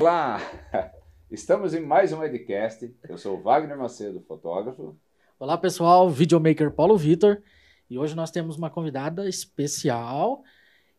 [0.00, 0.40] Olá!
[1.30, 2.90] Estamos em mais um Edcast.
[3.06, 4.98] Eu sou o Wagner Macedo, fotógrafo.
[5.38, 7.42] Olá pessoal, videomaker Paulo Vitor.
[7.90, 10.42] E hoje nós temos uma convidada especial.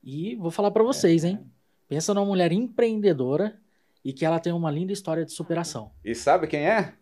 [0.04, 1.40] E vou falar para vocês, hein?
[1.88, 3.60] Pensa numa mulher empreendedora
[4.06, 5.92] e que ela tem uma linda história de superação.
[6.06, 6.94] E sabe quem é?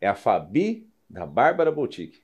[0.00, 2.22] É a Fabi da Bárbara Boutique.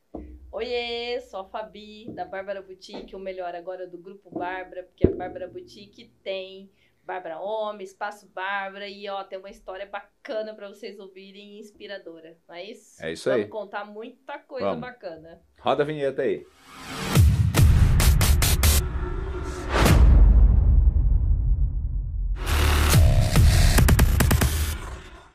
[0.50, 5.14] Oiê, sou a Fabi da Bárbara Boutique, o melhor agora do Grupo Bárbara, porque a
[5.14, 6.70] Bárbara Boutique tem
[7.02, 12.54] Bárbara Homem, Espaço Bárbara e ó, tem uma história bacana para vocês ouvirem inspiradora, não
[12.54, 13.02] é isso?
[13.04, 13.50] É isso Vamos aí.
[13.50, 14.80] contar muita coisa Vamos.
[14.80, 15.40] bacana.
[15.58, 16.46] Roda a vinheta aí.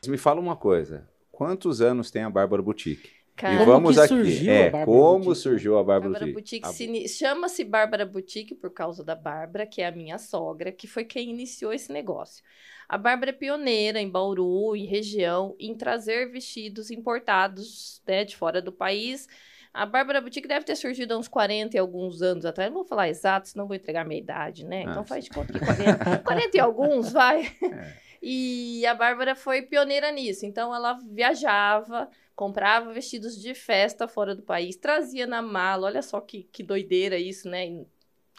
[0.06, 1.08] Me fala uma coisa.
[1.32, 3.10] Quantos anos tem a Bárbara Boutique?
[3.36, 4.08] Cara, e Como vamos que aqui.
[4.08, 5.34] surgiu é, a Bárbara como Boutique?
[5.34, 6.32] surgiu a Bárbara, Bárbara Boutique?
[6.32, 6.72] Boutique A-
[7.08, 11.30] chama-se Bárbara Boutique por causa da Bárbara, que é a minha sogra, que foi quem
[11.30, 12.42] iniciou esse negócio.
[12.88, 18.62] A Bárbara é pioneira em Bauru e região em trazer vestidos importados né, de fora
[18.62, 19.28] do país.
[19.72, 22.70] A Bárbara Boutique deve ter surgido há uns 40 e alguns anos atrás.
[22.70, 24.84] Não vou falar exato, senão vou entregar a minha idade, né?
[24.84, 25.08] Ah, Então sim.
[25.08, 27.42] faz de conta que 40, 40 e alguns, vai.
[27.70, 27.96] É.
[28.22, 30.46] E a Bárbara foi pioneira nisso.
[30.46, 35.86] Então ela viajava, comprava vestidos de festa fora do país, trazia na mala.
[35.88, 37.84] Olha só que, que doideira isso, né?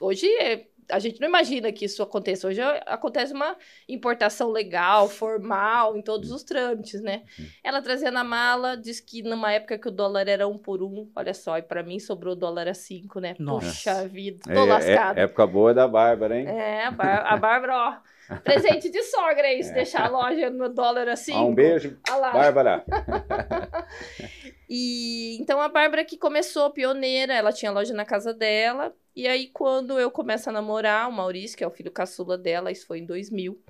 [0.01, 2.47] Hoje é- a gente não imagina que isso aconteça.
[2.47, 3.55] Hoje é- acontece uma
[3.87, 7.23] importação legal, formal, em todos os trâmites, né?
[7.63, 11.09] Ela trazia na mala, diz que numa época que o dólar era um por um,
[11.15, 13.35] olha só, e pra mim sobrou o dólar a cinco, né?
[13.39, 13.67] Nossa.
[13.67, 15.19] Puxa vida, É, tô é- lascada.
[15.21, 16.47] época boa da Bárbara, hein?
[16.47, 17.95] É, a, Bár- a Bárbara, ó.
[18.43, 21.33] Presente de sogra isso, deixar a loja no dólar assim.
[21.33, 22.31] Ah, um beijo, Olha lá.
[22.31, 22.83] Bárbara.
[24.69, 28.95] E então a Bárbara que começou pioneira, ela tinha loja na casa dela.
[29.15, 32.71] E aí quando eu começo a namorar o Maurício, que é o filho caçula dela,
[32.71, 33.61] isso foi em 2000.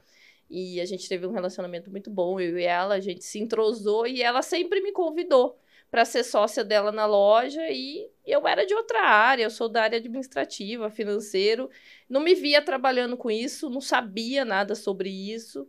[0.49, 4.07] E a gente teve um relacionamento muito bom, eu e ela, a gente se entrosou
[4.07, 8.73] e ela sempre me convidou para ser sócia dela na loja e eu era de
[8.73, 11.69] outra área, eu sou da área administrativa, financeiro,
[12.09, 15.67] não me via trabalhando com isso, não sabia nada sobre isso.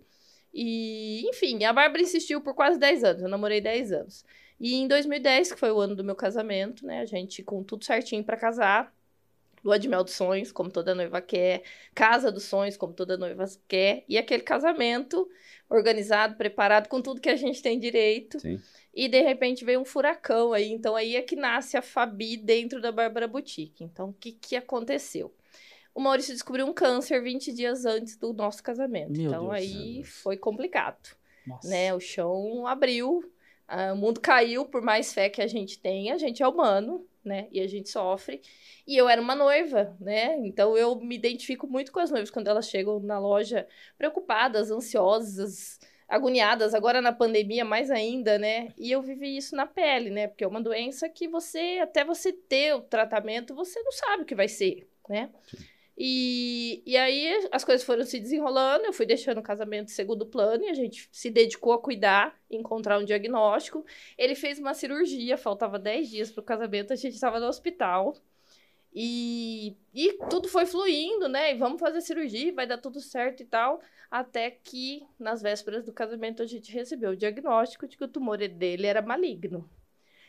[0.52, 4.24] E, enfim, a Bárbara insistiu por quase 10 anos, eu namorei 10 anos.
[4.60, 7.00] E em 2010, que foi o ano do meu casamento, né?
[7.00, 8.92] A gente com tudo certinho pra casar.
[9.64, 11.62] Lua de mel dos sonhos, como toda noiva quer.
[11.94, 14.04] Casa dos sonhos, como toda noiva quer.
[14.08, 15.28] E aquele casamento
[15.68, 18.38] organizado, preparado, com tudo que a gente tem direito.
[18.40, 18.60] Sim.
[18.94, 20.70] E de repente veio um furacão aí.
[20.70, 23.84] Então aí é que nasce a Fabi dentro da Bárbara Boutique.
[23.84, 25.32] Então o que, que aconteceu?
[25.94, 29.12] O Maurício descobriu um câncer 20 dias antes do nosso casamento.
[29.12, 29.54] Meu então Deus.
[29.54, 30.08] aí Deus.
[30.08, 31.16] foi complicado
[31.46, 31.68] Nossa.
[31.68, 31.92] né?
[31.92, 33.20] O chão abriu,
[33.92, 37.48] o mundo caiu, por mais fé que a gente tenha, a gente é humano, né?
[37.52, 38.40] E a gente sofre.
[38.86, 40.36] E eu era uma noiva, né?
[40.38, 43.68] Então eu me identifico muito com as noivas quando elas chegam na loja
[43.98, 48.72] preocupadas, ansiosas, agoniadas, agora na pandemia mais ainda, né?
[48.78, 50.28] E eu vivi isso na pele, né?
[50.28, 54.26] Porque é uma doença que você, até você ter o tratamento, você não sabe o
[54.26, 55.30] que vai ser, né?
[56.00, 60.62] E, e aí as coisas foram se desenrolando, eu fui deixando o casamento segundo plano
[60.62, 63.84] e a gente se dedicou a cuidar, encontrar um diagnóstico.
[64.16, 68.16] Ele fez uma cirurgia, faltava 10 dias para o casamento, a gente estava no hospital.
[68.94, 71.52] E, e tudo foi fluindo, né?
[71.54, 73.80] E vamos fazer cirurgia, vai dar tudo certo e tal.
[74.10, 78.38] Até que, nas vésperas do casamento, a gente recebeu o diagnóstico de que o tumor
[78.38, 79.68] dele era maligno.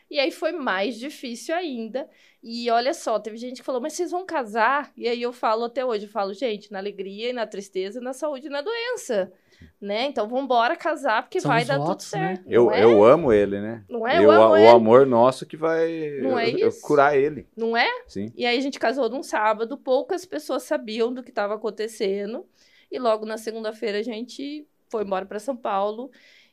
[0.10, 2.10] E aí foi mais difícil ainda.
[2.42, 4.92] E olha só, teve gente que falou, mas vocês vão casar?
[4.98, 8.14] E aí eu falo até hoje, eu falo, gente, na alegria e na tristeza, na
[8.14, 9.32] saúde e na doença.
[9.80, 10.06] Né?
[10.06, 12.36] Então vamos embora casar, porque São vai dar votos, tudo né?
[12.38, 12.46] certo.
[12.50, 12.84] Eu, não é?
[12.84, 13.84] eu amo ele, né?
[13.90, 14.18] Não é?
[14.18, 14.68] Eu- Eu amo o ele.
[14.68, 16.82] amor nosso que vai Não é eu- eu isso?
[16.82, 17.46] curar ele.
[17.58, 17.88] Não é?
[18.08, 18.32] Sim.
[18.38, 22.46] E aí a gente casou num sábado, poucas pessoas sabiam do que estava acontecendo.
[22.90, 26.10] E logo na segunda-feira a gente foi embora para São Paulo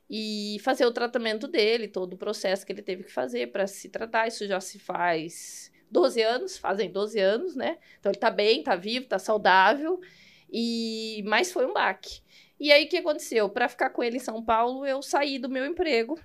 [0.09, 3.89] e fazer o tratamento dele, todo o processo que ele teve que fazer para se
[3.89, 4.28] tratar.
[4.28, 7.78] Isso já se faz 12 anos, fazem 12 anos, né?
[7.99, 10.00] Então ele tá bem, tá vivo, tá saudável.
[10.50, 12.21] E mas foi um baque.
[12.59, 13.49] E aí o que aconteceu?
[13.49, 16.19] Para ficar com ele em São Paulo, eu saí do meu emprego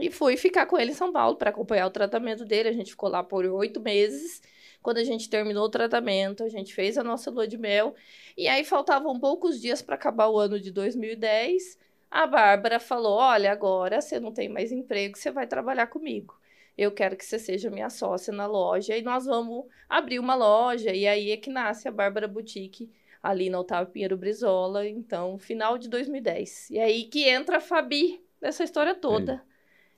[0.00, 2.68] e fui ficar com ele em São Paulo para acompanhar o tratamento dele.
[2.68, 4.42] A gente ficou lá por oito meses.
[4.82, 7.94] Quando a gente terminou o tratamento, a gente fez a nossa lua de mel.
[8.36, 11.78] E aí faltavam poucos dias para acabar o ano de 2010.
[12.14, 16.38] A Bárbara falou: Olha, agora você não tem mais emprego, você vai trabalhar comigo.
[16.78, 20.92] Eu quero que você seja minha sócia na loja e nós vamos abrir uma loja.
[20.92, 22.88] E aí é que nasce a Bárbara Boutique,
[23.20, 24.86] ali na Otávio Pinheiro Brizola.
[24.88, 26.70] Então, final de 2010.
[26.70, 29.42] E aí que entra a Fabi nessa história toda.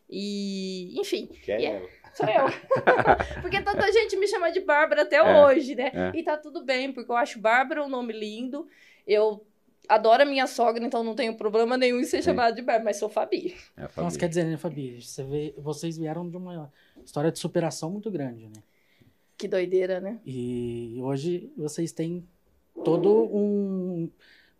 [0.08, 2.46] E, enfim, Que é é- sou eu.
[3.42, 5.90] porque tanta gente me chama de Bárbara até É, hoje, né?
[6.14, 6.18] é.
[6.18, 8.66] E tá tudo bem, porque eu acho Bárbara um nome lindo.
[9.06, 9.44] Eu
[9.88, 12.30] adoro a minha sogra, então não tenho problema nenhum em ser Sim.
[12.30, 13.54] chamada de Bárbara, mas sou Fabi.
[13.76, 14.04] É a Fabi.
[14.04, 15.00] Nossa, quer dizer, né, Fabi?
[15.02, 16.72] Você vê, vocês vieram de uma
[17.04, 18.62] história de superação muito grande, né?
[19.38, 20.18] Que doideira, né?
[20.24, 22.26] E hoje vocês têm
[22.84, 24.08] todo um.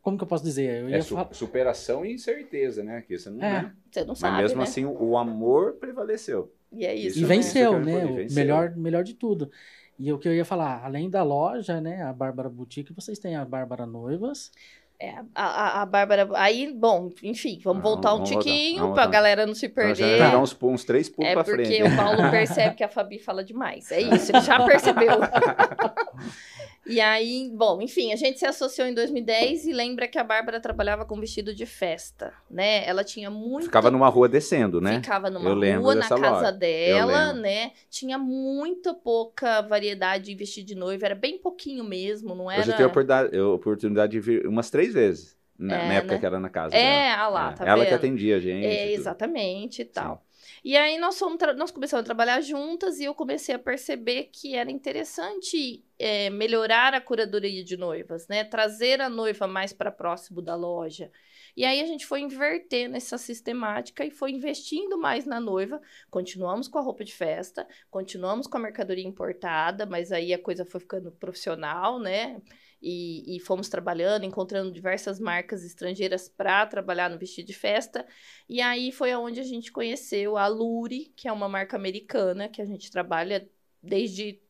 [0.03, 0.83] Como que eu posso dizer?
[0.83, 1.33] Eu É su- falar.
[1.35, 3.03] superação e incerteza, né?
[3.03, 3.63] Que você não É.
[3.63, 3.73] né?
[3.91, 4.63] Você não Mas sabe, mesmo né?
[4.65, 6.53] assim, o, amor prevaleceu.
[6.73, 7.27] E é isso, E Isso né?
[7.27, 8.07] venceu, né?
[8.07, 8.35] venceu.
[8.37, 9.51] melhor, melhor de tudo.
[9.99, 12.03] E o que eu ia falar, além da loja, né?
[12.03, 14.53] A Bárbara Boutique, vocês têm a Bárbara Noivas.
[14.99, 16.27] É, a, a, a Bárbara.
[16.35, 19.07] Aí, bom, enfim, vamos Não, voltar um vamos tiquinho pra voltar.
[19.09, 20.19] galera não se Então já perder.
[20.19, 21.83] vai dar uns, uns três pulos É pra porque frente.
[21.83, 23.93] o Paulo percebe que a Fabi fala demais.
[23.93, 25.19] É isso, ele já percebeu.
[26.89, 30.61] e aí, bom, enfim, a gente se associou em 2010 e lembra que a Bárbara
[30.61, 32.87] trabalhava com vestido de festa, né?
[32.87, 33.65] Ela tinha muito.
[33.65, 34.97] Ficava numa rua descendo, né?
[35.03, 36.53] Ficava numa Eu rua, na casa loja.
[36.53, 37.73] dela, né?
[37.91, 42.63] Tinha muito pouca variedade em vestido de noiva, era bem pouquinho mesmo, não era.
[42.63, 45.37] Eu tenho a oportunidade, de vir umas três vezes.
[45.59, 46.21] Na, É, na época né?
[46.21, 47.23] que era na casa É, dela.
[47.23, 47.89] ah lá, É, tá Ela vendo?
[47.89, 48.67] que atendia a gente.
[48.67, 50.23] É, exatamente e tal.
[50.67, 54.57] E aí nós, fomos nós começamos a trabalhar juntas e eu comecei a perceber que
[54.57, 58.43] era interessante é, melhorar a curadoria de noivas, né?
[58.43, 61.09] Trazer a noiva mais para próximo da loja.
[61.57, 65.81] E aí a gente foi invertendo essa sistemática e foi investindo mais na noiva.
[66.11, 70.65] Continuamos com a roupa de festa, continuamos com a mercadoria importada, mas aí a coisa
[70.65, 72.43] foi ficando profissional, né?
[72.81, 78.07] E, e fomos trabalhando, encontrando diversas marcas estrangeiras para trabalhar no vestido de festa.
[78.49, 82.61] E aí foi aonde a gente conheceu a Luri, que é uma marca americana que
[82.61, 83.49] a gente trabalha
[83.83, 84.41] desde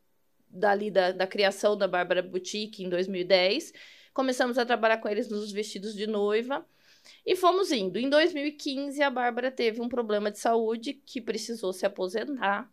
[0.49, 3.73] dali da, da criação da Bárbara Boutique em 2010.
[4.13, 6.67] Começamos a trabalhar com eles nos vestidos de noiva.
[7.25, 7.99] E fomos indo.
[7.99, 12.71] Em 2015, a Bárbara teve um problema de saúde que precisou se aposentar.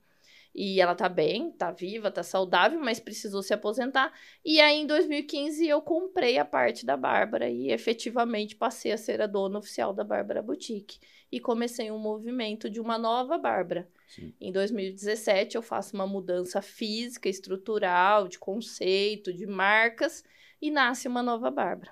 [0.55, 4.13] E ela tá bem, tá viva, tá saudável, mas precisou se aposentar.
[4.45, 9.19] E aí, em 2015, eu comprei a parte da Bárbara e efetivamente passei a ser
[9.21, 10.99] a dona oficial da Bárbara Boutique.
[11.31, 13.89] E comecei um movimento de uma nova Bárbara.
[14.07, 14.31] Sim.
[14.39, 20.23] Em 2017, eu faço uma mudança física, estrutural, de conceito, de marcas,
[20.61, 21.91] e nasce uma nova Bárbara.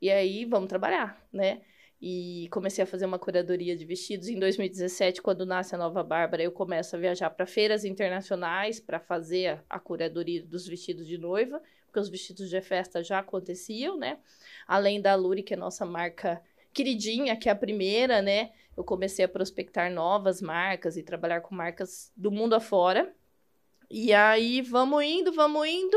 [0.00, 1.60] E aí, vamos trabalhar, né?
[2.00, 4.28] E comecei a fazer uma curadoria de vestidos.
[4.28, 9.00] Em 2017, quando nasce a nova Bárbara, eu começo a viajar para feiras internacionais para
[9.00, 14.18] fazer a, curadoria dos vestidos de noiva, porque os vestidos de festa já aconteciam, né?
[14.66, 16.40] Além da Luri, que é nossa marca
[16.72, 18.52] queridinha, que é a primeira, né?
[18.76, 23.12] Eu comecei a prospectar novas marcas e trabalhar com marcas do mundo afora.
[23.90, 25.96] E aí, vamos indo, vamos indo.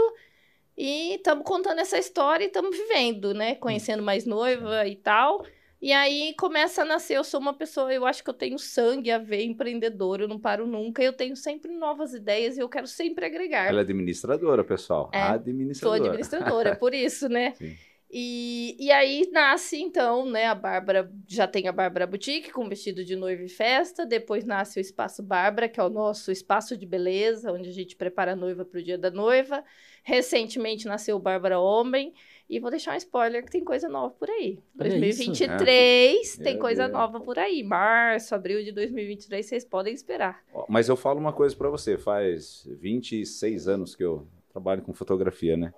[0.76, 3.54] E estamos contando essa história e estamos vivendo, né?
[3.54, 5.46] Conhecendo mais noiva e tal.
[5.82, 9.10] E aí começa a nascer, eu sou uma pessoa, eu acho que eu tenho sangue
[9.10, 12.86] a ver empreendedor, eu não paro nunca, eu tenho sempre novas ideias e eu quero
[12.86, 13.68] sempre agregar.
[13.68, 15.10] Ela é administradora, pessoal.
[15.12, 16.04] É, Sou administradora.
[16.04, 17.54] administradora, é por isso, né?
[17.58, 17.76] Sim.
[18.14, 23.06] E, e aí nasce, então, né, a Bárbara, já tem a Bárbara Boutique com vestido
[23.06, 26.86] de noiva e festa, depois nasce o Espaço Bárbara, que é o nosso espaço de
[26.86, 29.64] beleza, onde a gente prepara a noiva para o dia da noiva.
[30.04, 32.14] Recentemente nasceu o Bárbara Homem,
[32.52, 34.60] e vou deixar um spoiler que tem coisa nova por aí.
[34.78, 35.00] Olha isso.
[35.00, 36.92] 2023 tem Meu coisa Deus.
[36.92, 37.64] nova por aí.
[37.64, 40.44] Março, abril de 2023, vocês podem esperar.
[40.68, 45.56] Mas eu falo uma coisa pra você, faz 26 anos que eu trabalho com fotografia,
[45.56, 45.74] né?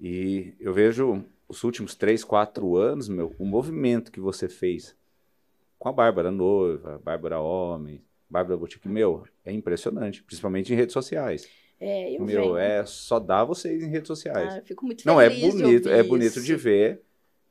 [0.00, 4.96] E eu vejo os últimos 3, 4 anos, meu, o movimento que você fez
[5.78, 11.48] com a Bárbara Noiva, Bárbara Homem, Bárbara Boutique, meu, é impressionante, principalmente em redes sociais.
[11.80, 12.56] É, eu meu, venho.
[12.56, 14.54] é só dá vocês em redes sociais.
[14.54, 16.62] Ah, eu fico muito Não, é de bonito, é bonito de isso.
[16.62, 17.00] ver.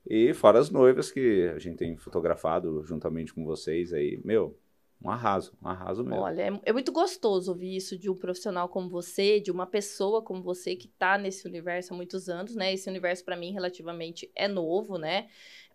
[0.09, 4.57] E fora as noivas que a gente tem fotografado juntamente com vocês aí, meu,
[5.01, 6.21] um arraso, um arraso mesmo.
[6.21, 10.23] Olha, é, é muito gostoso ouvir isso de um profissional como você, de uma pessoa
[10.23, 12.73] como você que tá nesse universo há muitos anos, né?
[12.73, 15.27] Esse universo para mim relativamente é novo, né?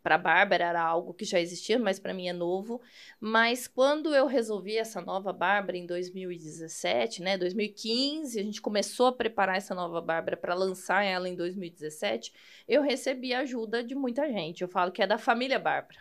[0.02, 2.81] Para Bárbara era algo que já existia, mas para mim é novo.
[3.21, 9.12] Mas quando eu resolvi essa nova Bárbara em 2017, né, 2015, a gente começou a
[9.12, 12.33] preparar essa nova Bárbara para lançar ela em 2017,
[12.67, 14.62] eu recebi a ajuda de muita gente.
[14.62, 16.00] Eu falo que é da família Bárbara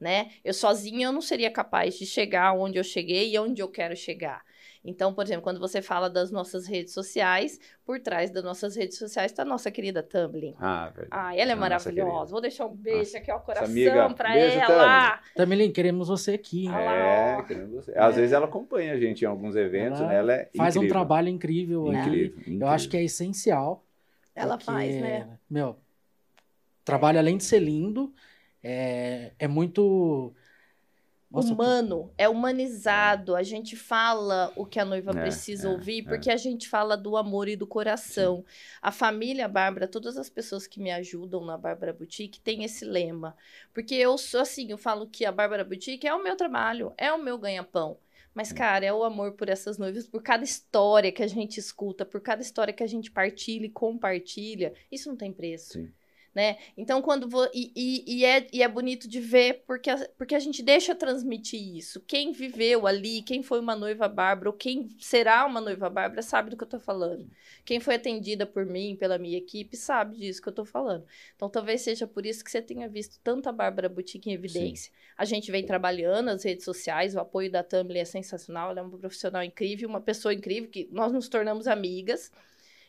[0.00, 0.30] né?
[0.42, 3.94] Eu sozinha eu não seria capaz de chegar onde eu cheguei e onde eu quero
[3.94, 4.42] chegar.
[4.82, 8.96] Então, por exemplo, quando você fala das nossas redes sociais, por trás das nossas redes
[8.96, 10.54] sociais está a nossa querida Tumblr.
[10.58, 11.08] Ah, velho.
[11.10, 12.10] Ah, ela é Nossa, maravilhosa.
[12.12, 12.24] querida.
[12.30, 15.20] Vou deixar um beijo Nossa, aqui ao coração Beijo, ela.
[15.36, 16.66] Tamilin, queremos você aqui.
[16.68, 17.42] Ah lá, É, ó.
[17.42, 17.92] querendo você.
[17.94, 20.16] Às vezes ela acompanha a gente em alguns eventos, Ela né?
[20.16, 20.94] Ela é Faz um incrível.
[20.94, 21.96] trabalho incrível, aí.
[21.98, 22.60] incrível, incrível.
[22.66, 23.84] Eu acho que é essencial.
[24.34, 25.28] Ela porque, faz, né?
[25.50, 25.76] Meu,
[26.86, 28.12] trabalho além de ser lindo,
[28.62, 30.34] é, é muito.
[31.30, 33.36] Nossa, humano, é humanizado.
[33.36, 36.08] A gente fala o que a noiva É, precisa é, ouvir, é.
[36.08, 38.44] porque a gente fala do amor e do coração.
[38.82, 43.36] A família Bárbara, todas as pessoas que me ajudam na Bárbara Boutique tem esse lema.
[43.72, 47.12] Porque eu sou assim, eu falo que a Bárbara Boutique é o meu trabalho, é
[47.12, 47.96] o meu ganha-pão.
[48.34, 52.04] Mas, cara, é o amor por essas noivas, por cada história que a gente escuta,
[52.04, 54.72] por cada história que a gente partilha e compartilha.
[54.90, 55.92] Isso não tem preço Sim.
[56.34, 56.58] Né?
[56.76, 57.48] Então, quando vou.
[57.52, 60.94] E, e, e é, e é bonito de ver, porque a, porque a gente deixa
[60.94, 62.00] transmitir isso.
[62.06, 66.50] Quem viveu ali, quem foi uma noiva Bárbara, ou quem será uma noiva Bárbara, sabe
[66.50, 67.28] do que eu tô falando.
[67.64, 71.04] Quem foi atendida por mim, pela minha equipe, sabe disso que eu tô falando.
[71.34, 74.92] Então, talvez seja por isso que você tenha visto tanta Bárbara Boutique em evidência.
[75.16, 78.82] A gente vem trabalhando nas redes sociais, o apoio da Tumblr é sensacional, ela é
[78.82, 82.30] uma profissional incrível, uma pessoa incrível, que nós nos tornamos amigas.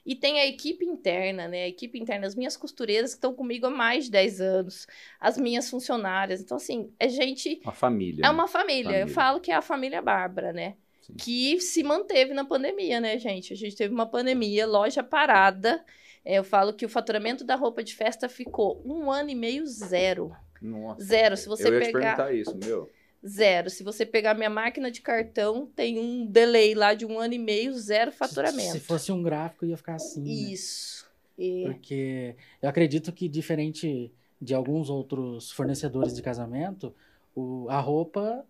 [0.05, 1.63] E tem a equipe interna, né?
[1.63, 4.87] A equipe interna, as minhas costureiras que estão comigo há mais de 10 anos,
[5.19, 6.41] as minhas funcionárias.
[6.41, 7.61] Então, assim, é gente.
[7.63, 8.21] Uma família.
[8.21, 8.29] É né?
[8.31, 8.89] uma família.
[8.89, 9.13] Eu Família.
[9.13, 10.75] falo que é a família Bárbara, né?
[11.01, 11.13] Sim.
[11.13, 13.53] Que se manteve na pandemia, né, gente?
[13.53, 15.83] A gente teve uma pandemia, loja parada.
[16.25, 19.65] É, eu falo que o faturamento da roupa de festa ficou um ano e meio
[19.67, 20.31] zero.
[20.61, 21.03] Nossa.
[21.03, 21.37] Zero.
[21.37, 22.15] Se você Eu ia te pegar.
[22.15, 22.89] perguntar isso, meu.
[23.25, 23.69] Zero.
[23.69, 27.39] Se você pegar minha máquina de cartão, tem um delay lá de um ano e
[27.39, 28.71] meio, zero faturamento.
[28.71, 30.21] Se fosse um gráfico, ia ficar assim.
[30.21, 30.51] né?
[30.51, 31.09] Isso.
[31.37, 34.11] E- Porque eu acredito que, diferente
[34.41, 36.95] de alguns outros fornecedores de casamento,
[37.35, 38.43] o, a roupa,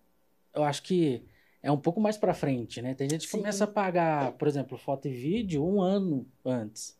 [0.54, 1.22] eu acho que
[1.62, 2.94] é um pouco mais pra frente, né?
[2.94, 3.38] Tem gente que Sim.
[3.38, 6.96] começa a pagar, por exemplo, foto e vídeo um ano antes.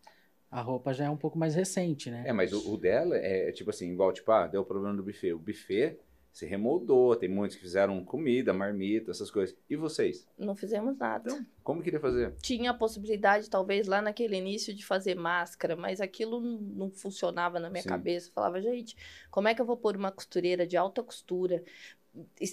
[0.50, 2.24] A roupa já é um pouco mais recente, né?
[2.26, 5.32] É, mas o, o dela é tipo assim, igual, tipo, ah, deu problema do buffet.
[5.32, 5.96] O buffet
[6.32, 9.54] se remoldou, tem muitos que fizeram comida, marmita, essas coisas.
[9.68, 10.26] E vocês?
[10.38, 11.30] Não fizemos nada.
[11.30, 12.34] Então, como queria fazer?
[12.40, 17.68] Tinha a possibilidade, talvez, lá naquele início, de fazer máscara, mas aquilo não, funcionava na
[17.68, 17.88] minha Sim.
[17.90, 18.28] cabeça.
[18.28, 18.96] Eu falava, gente,
[19.30, 21.62] como é que eu vou pôr uma costureira de alta costura,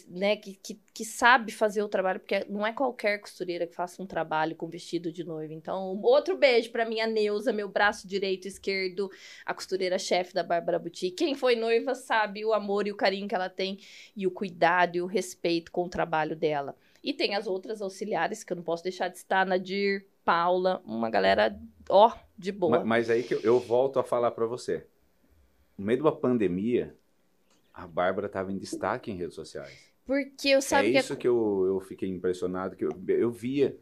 [0.08, 2.20] né, que, que, que sabe fazer o trabalho?
[2.20, 5.54] Porque não é qualquer costureira que faça um trabalho com vestido de noiva.
[5.54, 9.10] Então, outro beijo pra minha Neuza, meu braço direito esquerdo,
[9.46, 11.16] a costureira-chefe da Bárbara Boutique.
[11.16, 13.80] Quem foi noiva sabe o amor e o carinho que ela tem
[14.16, 16.76] e o cuidado e o respeito com o trabalho dela.
[17.04, 21.10] E tem as outras auxiliares que eu não posso deixar de estar, Nadir, Paula, uma
[21.10, 21.58] galera,
[21.90, 22.80] ó, de boa.
[22.80, 24.86] Ma- Mas, aí que eu, eu volto a falar pra você.
[25.78, 26.96] No meio de uma pandemia,
[27.80, 29.90] a Bárbara estava em destaque em redes sociais.
[30.06, 33.78] Porque eu sabe é que isso que eu, eu fiquei impressionado, que eu, eu via.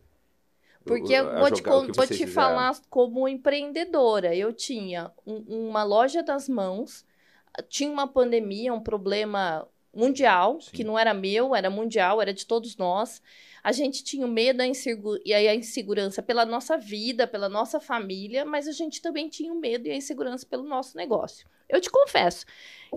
[0.86, 4.36] Porque eu a vou te, vou te falar como empreendedora.
[4.36, 7.06] Eu tinha um- uma loja das mãos,
[7.68, 10.72] tinha uma pandemia, um problema mundial, Sim.
[10.72, 13.22] que não era meu, era mundial, era de todos nós.
[13.64, 14.68] A gente tinha o medo a
[15.26, 19.60] e a insegurança pela nossa vida, pela nossa família, mas a gente também tinha o
[19.60, 21.48] medo e a insegurança pelo nosso negócio.
[21.70, 22.46] Eu te confesso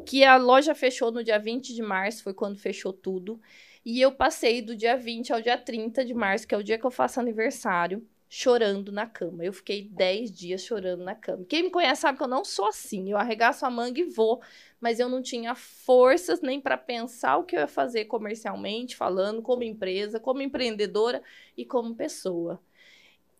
[0.06, 3.40] que a loja fechou no dia 20 de março, foi quando fechou tudo.
[3.84, 6.78] E eu passei do dia 20 ao dia 30 de março, que é o dia
[6.78, 9.44] que eu faço aniversário, chorando na cama.
[9.44, 11.44] Eu fiquei 10 dias chorando na cama.
[11.48, 13.10] Quem me conhece sabe que eu não sou assim.
[13.10, 14.40] Eu arregaço a manga e vou.
[14.80, 19.42] Mas eu não tinha forças nem para pensar o que eu ia fazer comercialmente, falando,
[19.42, 21.22] como empresa, como empreendedora
[21.56, 22.60] e como pessoa.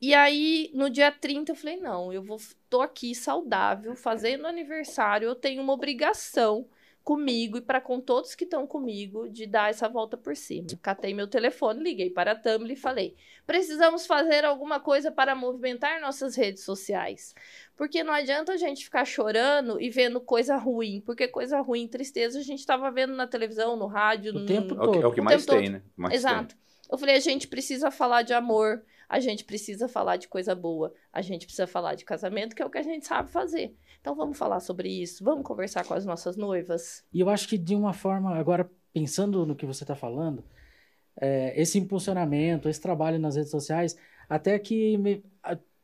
[0.01, 2.39] E aí, no dia 30, eu falei: não, eu vou,
[2.69, 6.67] tô aqui saudável, fazendo aniversário, eu tenho uma obrigação
[7.03, 10.69] comigo e para com todos que estão comigo de dar essa volta por cima.
[10.83, 13.17] Catei meu telefone, liguei para a Tumblr e falei:
[13.47, 17.35] precisamos fazer alguma coisa para movimentar nossas redes sociais.
[17.77, 22.39] Porque não adianta a gente ficar chorando e vendo coisa ruim, porque coisa ruim, tristeza,
[22.39, 24.47] a gente estava vendo na televisão, no rádio, O no...
[24.47, 25.83] tempo É o que, é o que O mais tem, né?
[25.97, 26.57] Mais Exato.
[26.91, 30.95] Eu falei, a gente precisa falar de amor, a gente precisa falar de coisa boa,
[31.13, 33.77] a gente precisa falar de casamento, que é o que a gente sabe fazer.
[34.01, 37.05] Então vamos falar sobre isso, vamos conversar com as nossas noivas.
[37.13, 40.45] E eu acho que de uma forma, agora pensando no que você está falando,
[41.21, 43.97] é, esse impulsionamento, esse trabalho nas redes sociais,
[44.29, 45.25] até que me,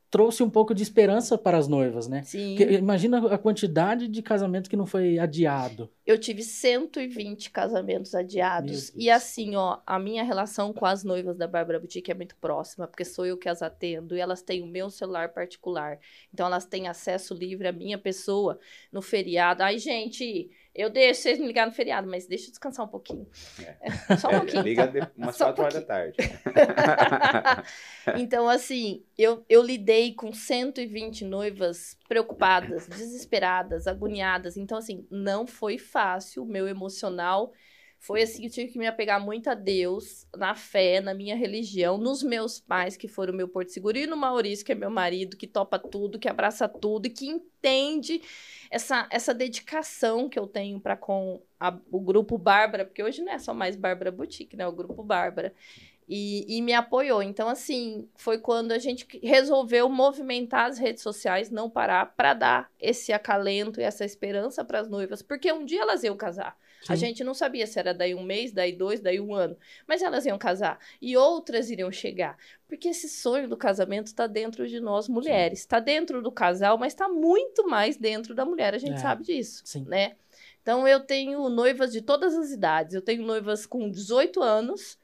[0.09, 2.23] trouxe um pouco de esperança para as noivas, né?
[2.23, 2.55] Sim.
[2.55, 5.89] Porque imagina a quantidade de casamento que não foi adiado.
[6.05, 8.93] Eu tive 120 casamentos adiados.
[8.95, 12.87] E assim, ó, a minha relação com as noivas da Bárbara Boutique é muito próxima,
[12.87, 15.99] porque sou eu que as atendo e elas têm o meu celular particular.
[16.33, 18.57] Então elas têm acesso livre à minha pessoa
[18.91, 19.63] no feriado.
[19.63, 23.27] Ai, gente, eu deixo vocês me ligar no feriado, mas deixa eu descansar um pouquinho.
[24.13, 24.63] Só um É, pouquinho.
[24.63, 26.19] liga de, umas Só um 4 horas da tarde.
[28.13, 34.57] então, assim, eu, eu lidei com 120 noivas preocupadas, desesperadas, agoniadas.
[34.57, 36.43] Então, assim, não foi fácil.
[36.43, 37.53] O meu emocional
[37.99, 41.97] Foi assim, eu tive que me apegar muito a Deus, na fé, na minha religião,
[41.97, 45.35] nos meus pais, que foram meu porto seguro, e no Maurício, que é meu marido,
[45.35, 48.21] que topa tudo, que abraça tudo e que entende
[48.69, 53.31] essa, essa dedicação que eu tenho para com a, o grupo Bárbara, porque hoje não
[53.31, 54.67] é só mais Bárbara Boutique, né?
[54.67, 55.53] O grupo Bárbara.
[56.07, 57.21] E, e, me apoiou.
[57.21, 62.71] Então, assim, foi quando a gente resolveu movimentar as redes sociais, não parar, para dar
[62.79, 66.57] esse acalento e essa esperança para as noivas, porque um dia elas iam casar.
[66.87, 66.93] Sim.
[66.93, 70.01] A gente não sabia se era daí um mês, daí dois, daí um ano, mas
[70.01, 74.79] elas iam casar e outras iriam chegar, porque esse sonho do casamento está dentro de
[74.79, 78.73] nós mulheres, está dentro do casal, mas está muito mais dentro da mulher.
[78.73, 78.97] A gente é.
[78.99, 79.85] sabe disso, Sim.
[79.87, 80.15] né?
[80.61, 82.93] Então eu tenho noivas de todas as idades.
[82.93, 84.97] Eu tenho noivas com 18 anos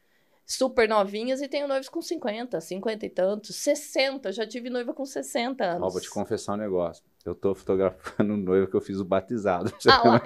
[0.45, 4.31] super novinhas e tenho noivos com 50, 50 e tantos, 60.
[4.33, 5.83] Já tive noiva com 60 anos.
[5.83, 7.01] Ó, vou te confessar um negócio.
[7.25, 9.71] Eu tô fotografando um noivo que eu fiz o batizado.
[9.87, 10.21] Ah, lá,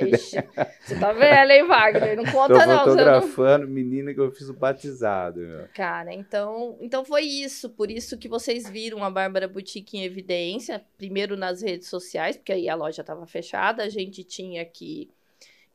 [0.81, 2.15] você tá velho, hein, Wagner?
[2.15, 2.83] Não conta tô não.
[2.83, 3.73] Tô fotografando não...
[3.73, 5.39] menina que eu fiz o batizado.
[5.41, 5.67] Meu.
[5.75, 7.69] Cara, então, então foi isso.
[7.69, 10.83] Por isso que vocês viram a Bárbara Boutique em evidência.
[10.97, 13.83] Primeiro nas redes sociais, porque aí a loja tava fechada.
[13.83, 15.09] A gente tinha que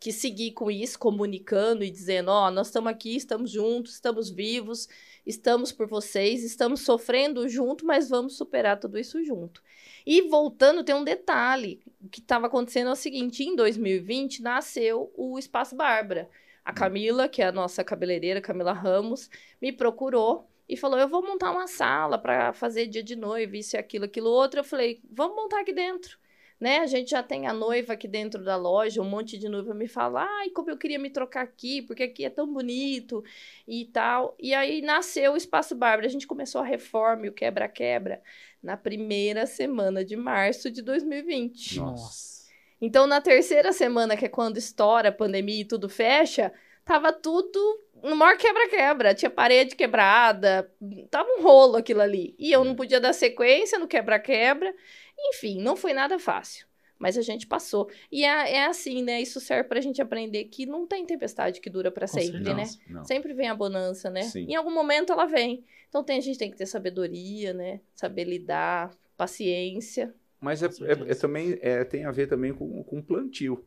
[0.03, 4.29] que seguir com isso, comunicando e dizendo: Ó, oh, nós estamos aqui, estamos juntos, estamos
[4.31, 4.89] vivos,
[5.27, 9.63] estamos por vocês, estamos sofrendo junto, mas vamos superar tudo isso junto.
[10.07, 15.13] E voltando, tem um detalhe: o que estava acontecendo é o seguinte: em 2020 nasceu
[15.17, 16.29] o Espaço Bárbara.
[16.65, 19.29] A Camila, que é a nossa cabeleireira, Camila Ramos,
[19.61, 23.77] me procurou e falou: Eu vou montar uma sala para fazer dia de noiva, isso
[23.77, 24.61] e aquilo, aquilo outro.
[24.61, 26.22] Eu falei: Vamos montar aqui dentro
[26.63, 26.79] né?
[26.79, 29.89] A gente já tem a noiva aqui dentro da loja, um monte de noiva me
[29.89, 33.25] fala, ai, como eu queria me trocar aqui, porque aqui é tão bonito
[33.67, 34.37] e tal.
[34.39, 38.23] E aí nasceu o Espaço Bárbara, a gente começou a reforma e o quebra-quebra
[38.63, 41.81] na primeira semana de março de 2020.
[41.81, 42.43] Nossa.
[42.81, 46.53] Então, na terceira semana, que é quando estoura a pandemia e tudo fecha,
[46.85, 47.59] tava tudo
[48.05, 49.15] no maior quebra-quebra.
[49.15, 50.71] Tinha parede quebrada,
[51.11, 52.37] tava um rolo aquilo ali.
[52.39, 54.73] E eu não podia dar sequência no quebra-quebra.
[55.19, 56.67] Enfim, não foi nada fácil.
[56.99, 57.91] Mas a gente passou.
[58.13, 59.21] E é, é assim, né?
[59.21, 62.65] Isso serve pra gente aprender que não tem tempestade que dura para sempre, não, né?
[62.89, 63.05] Não.
[63.05, 64.23] Sempre vem a bonança, né?
[64.23, 64.47] Sim.
[64.49, 65.65] Em algum momento ela vem.
[65.89, 67.81] Então tem, a gente tem que ter sabedoria, né?
[67.93, 70.15] Saber lidar, paciência.
[70.41, 73.65] Mas é, é, é também é, tem a ver também com, com plantio.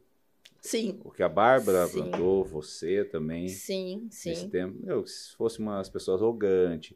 [0.62, 0.98] Sim.
[1.04, 2.00] Porque a Bárbara sim.
[2.00, 3.50] plantou, você também.
[3.50, 4.30] Sim, sim.
[4.30, 4.78] Nesse tempo.
[4.82, 6.96] Meu, se fosse umas pessoas arrogantes,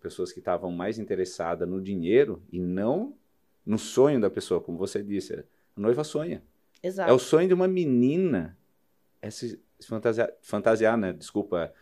[0.00, 3.14] pessoas que estavam mais interessadas no dinheiro e não
[3.66, 5.34] no sonho da pessoa, como você disse.
[5.34, 6.42] A noiva sonha.
[6.82, 7.10] Exato.
[7.10, 8.56] É o sonho de uma menina
[9.20, 11.12] é se, fantasiar, fantasiar, né?
[11.12, 11.72] Desculpa,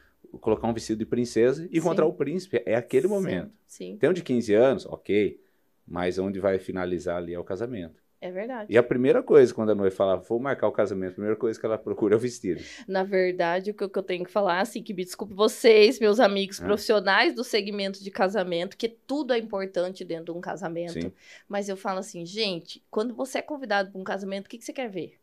[0.41, 2.63] colocar um vestido de princesa e encontrar o príncipe.
[2.65, 3.53] É aquele sim, momento.
[3.67, 3.97] Sim.
[3.99, 5.41] Tem um de 15 anos, ok,
[5.87, 8.03] mas onde vai finalizar ali é o casamento.
[8.25, 8.73] É verdade.
[8.73, 11.61] E a primeira coisa, quando a noiva fala, vou marcar o casamento, a primeira coisa
[11.61, 12.63] que ela procura é o vestido.
[12.89, 16.59] Na verdade, o que eu tenho que falar, assim, que me desculpe vocês, meus amigos
[16.59, 16.65] ah.
[16.65, 20.95] profissionais do segmento de casamento, que tudo é importante dentro de um casamento.
[20.95, 21.13] Sim.
[21.47, 24.65] Mas eu falo assim, gente, quando você é convidado para um casamento, o que, que
[24.65, 25.19] você quer ver?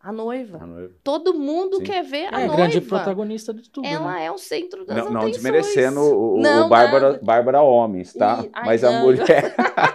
[0.00, 0.58] A noiva.
[0.60, 0.94] a noiva.
[1.04, 1.84] Todo mundo Sim.
[1.84, 2.54] quer ver a é, noiva.
[2.54, 3.86] É grande protagonista de tudo.
[3.86, 4.24] Ela né?
[4.24, 5.22] é o centro das não, atenções.
[5.22, 8.44] Não desmerecendo o, não, o Bárbara, Bárbara Homens, tá?
[8.52, 8.96] Ai, Mas não.
[8.96, 9.54] a mulher.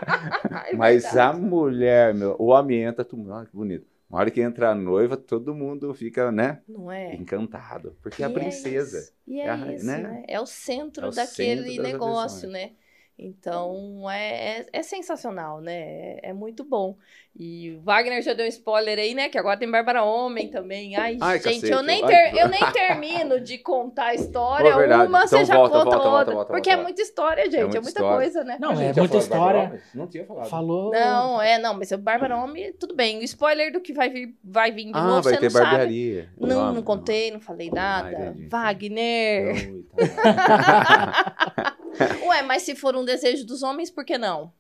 [0.66, 3.88] é Mas a mulher, meu, o homem entra, tudo, olha que bonito.
[4.10, 6.62] Na hora que entra a noiva, todo mundo fica, né?
[6.68, 7.14] Não é?
[7.14, 7.98] Encantado.
[8.02, 8.98] Porque e é a princesa.
[8.98, 9.14] É isso.
[9.28, 9.98] E é, é isso, né?
[9.98, 10.24] né?
[10.28, 12.72] É o centro é o daquele centro negócio, né?
[13.20, 15.74] Então é, é, é, sensacional, né?
[15.74, 16.96] É, é, muito bom.
[17.36, 19.28] E o Wagner já deu um spoiler aí, né?
[19.28, 20.96] Que agora tem Bárbara Homem também.
[20.96, 24.72] Ai, Ai gente, cacete, eu, nem ter, eu nem termino de contar a história.
[24.72, 26.36] Pô, uma então, você já volta, conta volta, outra.
[26.36, 27.58] Volta, porque é muita história, gente.
[27.58, 28.58] É muita, é muita coisa, né?
[28.60, 29.82] Não, é muita história.
[29.96, 30.50] Não tinha falado.
[30.50, 30.92] Falou.
[30.92, 33.18] Não, é, não, mas o Bárbara Homem, tudo bem.
[33.18, 35.60] O spoiler do que vai vir, vai vir de ah, novo, vai você ter não
[35.60, 36.24] barbearia.
[36.24, 36.36] sabe.
[36.40, 38.36] Não, não, não contei, não falei nada.
[38.48, 39.74] Wagner.
[42.28, 44.52] Ué, mas se for um desejo dos homens, por que não?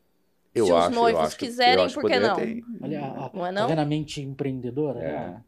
[0.53, 2.35] Eu se acho, os noivos acho, quiserem, por que não?
[2.35, 2.63] Ter...
[2.81, 3.67] Olha, a, não é não?
[3.67, 4.99] Tá a mente empreendedora?
[4.99, 5.11] É.
[5.11, 5.43] Ela,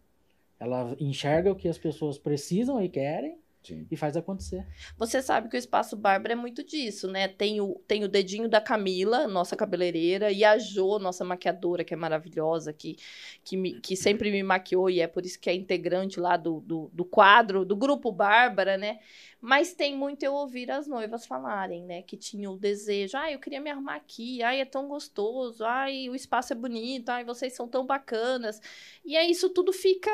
[0.60, 3.86] ela enxerga o que as pessoas precisam e querem Sim.
[3.92, 4.66] e faz acontecer.
[4.98, 7.28] Você sabe que o Espaço Bárbara é muito disso, né?
[7.28, 11.94] Tem o, tem o dedinho da Camila, nossa cabeleireira, e a Jo, nossa maquiadora, que
[11.94, 12.96] é maravilhosa, que,
[13.44, 16.62] que, me, que sempre me maquiou e é por isso que é integrante lá do,
[16.62, 19.00] do, do quadro, do grupo Bárbara, né?
[19.42, 22.02] Mas tem muito eu ouvir as noivas falarem, né?
[22.02, 26.10] Que tinham o desejo, ai, eu queria me arrumar aqui, ai, é tão gostoso, ai,
[26.10, 28.62] o espaço é bonito, ai, vocês são tão bacanas.
[29.06, 30.12] E aí isso tudo fica,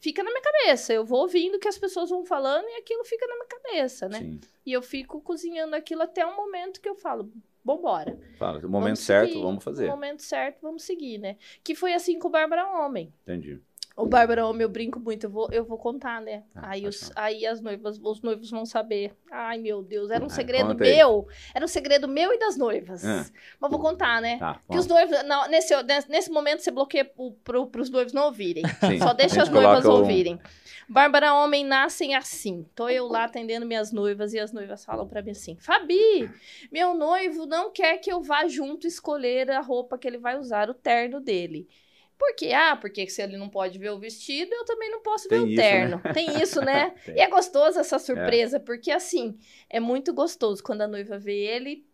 [0.00, 0.92] fica na minha cabeça.
[0.92, 4.08] Eu vou ouvindo o que as pessoas vão falando e aquilo fica na minha cabeça,
[4.08, 4.18] né?
[4.18, 4.40] Sim.
[4.66, 7.30] E eu fico cozinhando aquilo até o momento que eu falo,
[7.64, 8.18] vambora.
[8.36, 9.42] Fala, o momento vamos certo, seguir.
[9.42, 9.86] vamos fazer.
[9.86, 11.36] No momento certo, vamos seguir, né?
[11.62, 13.12] Que foi assim com o Bárbara Homem.
[13.22, 13.60] Entendi.
[13.96, 16.42] O Bárbara Homem, eu brinco muito, eu vou, eu vou contar, né?
[16.52, 19.14] Ah, aí, os, aí as noivas, os noivos vão saber.
[19.30, 21.28] Ai, meu Deus, era um Ah, segredo meu.
[21.54, 23.04] Era um segredo meu e das noivas.
[23.04, 23.24] Ah.
[23.60, 24.36] Mas vou contar, né?
[24.38, 25.72] Tá, Que os noivos, não, nesse,
[26.08, 27.04] nesse momento você bloqueia
[27.44, 28.64] para os noivos não ouvirem.
[28.80, 28.98] Sim.
[28.98, 30.40] Só deixa as noivas coloca um- ouvirem.
[30.88, 32.66] Bárbara Homem nascem assim.
[32.74, 36.28] Tô eu lá atendendo minhas noivas e as noivas falam pra mim assim: Fabi,
[36.70, 40.68] meu noivo não quer que eu vá junto escolher a roupa que ele vai usar,
[40.68, 41.68] o terno dele.
[42.18, 42.52] Por quê?
[42.52, 45.44] Ah, porque se ele não pode ver o vestido, eu também não posso ver Tem
[45.44, 46.02] o isso, terno.
[46.12, 46.90] Tem isso, né?
[47.04, 47.16] Tem.
[47.16, 49.36] E é gostoso essa surpresa, porque assim,
[49.68, 51.84] é muito gostoso quando a noiva vê ele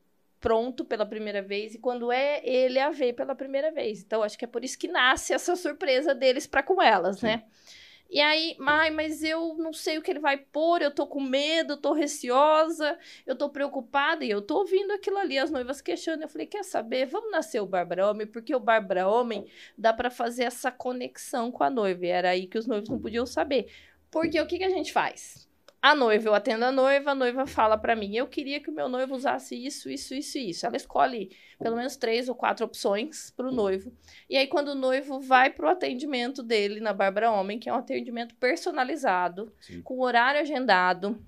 [0.40, 4.00] pronto pela primeira vez e quando é ele a ver pela primeira vez.
[4.02, 7.26] Então, acho que é por isso que nasce essa surpresa deles para com elas, Sim.
[7.26, 7.44] né?
[8.10, 11.20] E aí, ai, mas eu não sei o que ele vai pôr, eu tô com
[11.20, 16.22] medo, tô receosa, eu tô preocupada, e eu tô ouvindo aquilo ali, as noivas questionando.
[16.22, 17.06] Eu falei, quer saber?
[17.06, 19.46] Vamos nascer o Bárbara Homem, porque o Bárbara Homem
[19.78, 22.04] dá para fazer essa conexão com a noiva.
[22.04, 23.72] E era aí que os noivos não podiam saber.
[24.10, 25.49] Porque o que, que a gente faz?
[25.82, 28.72] A noiva, eu atendo a noiva, a noiva fala pra mim, eu queria que o
[28.72, 30.66] meu noivo usasse isso, isso, isso e isso.
[30.66, 33.90] Ela escolhe pelo menos três ou quatro opções pro noivo.
[34.28, 37.76] E aí, quando o noivo vai pro atendimento dele na Bárbara Homem, que é um
[37.76, 39.80] atendimento personalizado, Sim.
[39.80, 41.18] com horário agendado,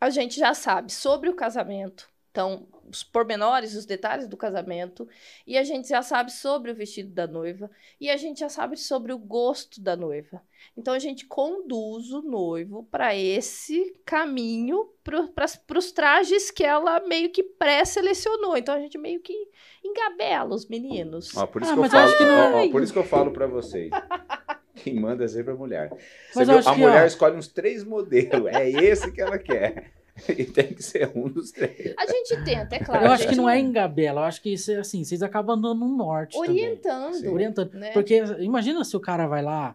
[0.00, 2.11] a gente já sabe sobre o casamento.
[2.32, 5.06] Então, os pormenores, os detalhes do casamento.
[5.46, 7.70] E a gente já sabe sobre o vestido da noiva.
[8.00, 10.40] E a gente já sabe sobre o gosto da noiva.
[10.74, 17.28] Então, a gente conduz o noivo para esse caminho, para os trajes que ela meio
[17.30, 18.56] que pré-selecionou.
[18.56, 19.34] Então, a gente meio que
[19.84, 21.36] engabela os meninos.
[21.36, 22.92] Ó, por isso Ah, que eu falo, acho que não ó, é- ó, por isso
[22.94, 23.90] que eu falo pra vocês.
[24.76, 25.92] Quem manda é sempre a mulher.
[26.32, 26.58] Você viu?
[26.58, 28.46] a que, mulher ó- escolhe uns três modelos.
[28.46, 29.92] É esse que ela quer.
[30.28, 31.94] E tem que ser um dos três.
[31.96, 33.06] A gente tenta, é claro.
[33.06, 35.80] eu acho que não é engabela, eu acho que isso é assim, vocês acabam andando
[35.80, 36.36] no norte.
[36.36, 37.32] Orientando.
[37.32, 37.74] Orientando.
[37.74, 37.92] Né?
[37.92, 39.74] Porque imagina se o cara vai lá,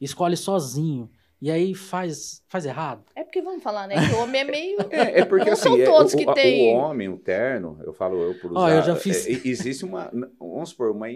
[0.00, 1.08] escolhe sozinho,
[1.40, 3.04] e aí faz, faz errado.
[3.14, 3.94] É porque vamos falar, né?
[4.08, 4.78] Que o homem é meio.
[4.90, 6.74] É, é porque Não assim, são é, todos o, que têm.
[6.74, 8.60] o homem, o terno, eu falo eu por usar.
[8.60, 11.06] Ó, eu já fiz- é, existe uma, vamos supor, uma,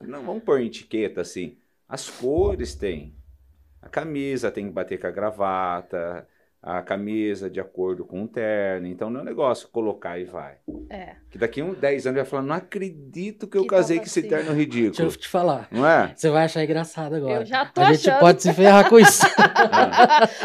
[0.00, 1.56] não vamos pôr etiqueta assim.
[1.88, 3.14] As cores tem.
[3.80, 6.26] A camisa tem que bater com a gravata,
[6.62, 8.86] a camisa de acordo com o terno.
[8.88, 10.54] Então não é um negócio colocar e vai.
[10.90, 11.14] É.
[11.30, 14.04] Que daqui a uns 10 anos vai falar, não acredito que eu Que casei tava
[14.04, 14.28] com esse assim.
[14.28, 15.08] terno Deixa ridículo.
[15.08, 15.68] eu te falar.
[15.70, 16.12] Não é?
[16.16, 17.42] Você vai achar engraçado agora.
[17.42, 18.20] Eu já tô a gente achando.
[18.20, 19.22] pode se ferrar com isso.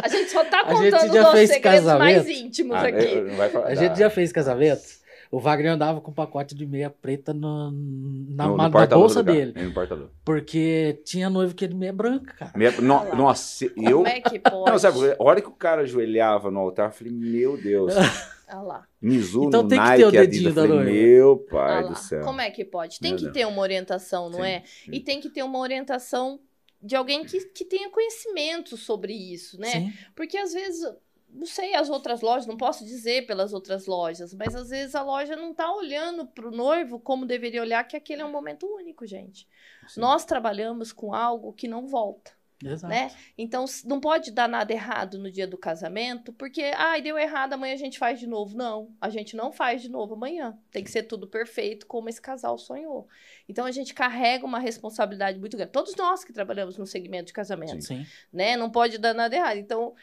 [0.03, 2.29] A gente só tá gente contando os nossos segredos mais casamento.
[2.29, 3.13] íntimos Ah, aqui.
[3.13, 5.02] eu- não vai falar A gente já fez casamento.
[5.35, 9.23] O Wagner andava com um pacote de meia preta no- na, no- no na bolsa
[9.23, 9.51] dele.
[9.55, 10.11] É, no porta-luva.
[10.23, 12.51] Porque tinha noivo que era meia branca, cara.
[12.55, 14.69] Minha- no- nossa, eu Como é que pode?
[14.71, 17.93] Não, sabe, a hora que o cara ajoelhava no altar, eu falei, meu Deus,
[18.47, 18.87] Olha lá.
[19.01, 20.83] Mizuno, Então tem que Nike, ter o dedinho Adidas, da noiva.
[20.91, 21.89] meu olha pai lá.
[21.89, 22.21] do céu.
[22.23, 22.99] Como é que pode?
[22.99, 23.33] Tem Meu que Deus.
[23.33, 24.63] ter uma orientação, não Sim, é?
[24.65, 24.91] sim.
[24.91, 26.39] E tem que ter uma orientação
[26.79, 29.71] de alguém que, que tenha conhecimento sobre isso, né?
[29.71, 29.93] Sim.
[30.15, 30.85] Porque às vezes,
[31.33, 35.01] não sei as outras lojas, não posso dizer pelas outras lojas, mas às vezes a
[35.01, 39.05] loja não tá olhando pro noivo como deveria olhar, que aquele é um momento único,
[39.05, 39.47] gente.
[39.87, 39.99] Sim.
[39.99, 42.31] Nós trabalhamos com algo que não volta.
[42.65, 42.87] Exato.
[42.87, 43.11] né?
[43.37, 47.73] Então não pode dar nada errado no dia do casamento, porque ai, deu errado, amanhã
[47.73, 48.55] a gente faz de novo.
[48.55, 50.57] Não, a gente não faz de novo amanhã.
[50.71, 53.07] Tem que ser tudo perfeito como esse casal sonhou.
[53.47, 55.71] Então a gente carrega uma responsabilidade muito grande.
[55.71, 58.05] Todos nós que trabalhamos no segmento de casamento, Sim.
[58.31, 58.55] né?
[58.55, 59.57] Não pode dar nada errado.
[59.57, 59.93] Então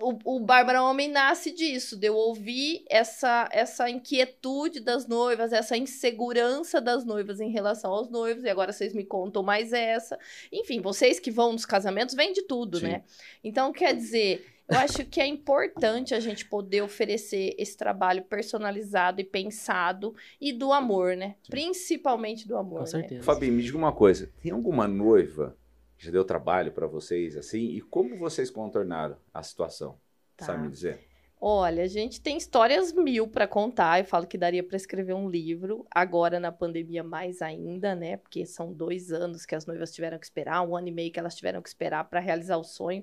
[0.00, 5.76] o, o Bárbara Homem nasce disso, de eu ouvir essa, essa inquietude das noivas, essa
[5.76, 10.18] insegurança das noivas em relação aos noivos, e agora vocês me contam mais essa.
[10.52, 12.86] Enfim, vocês que vão nos casamentos, vêm de tudo, Sim.
[12.86, 13.04] né?
[13.44, 19.20] Então, quer dizer, eu acho que é importante a gente poder oferecer esse trabalho personalizado
[19.20, 21.34] e pensado e do amor, né?
[21.42, 21.50] Sim.
[21.50, 22.78] Principalmente do amor.
[22.78, 22.90] Com né?
[22.90, 23.22] certeza.
[23.22, 25.56] Fabi, me diga uma coisa, tem alguma noiva
[26.04, 27.66] já deu trabalho pra vocês assim?
[27.70, 29.98] E como vocês contornaram a situação?
[30.36, 30.46] Tá.
[30.46, 30.98] Sabe me dizer?
[31.42, 33.98] Olha, a gente tem histórias mil para contar.
[33.98, 35.86] Eu falo que daria para escrever um livro.
[35.90, 38.18] Agora, na pandemia, mais ainda, né?
[38.18, 41.18] Porque são dois anos que as noivas tiveram que esperar, um ano e meio que
[41.18, 43.02] elas tiveram que esperar para realizar o sonho.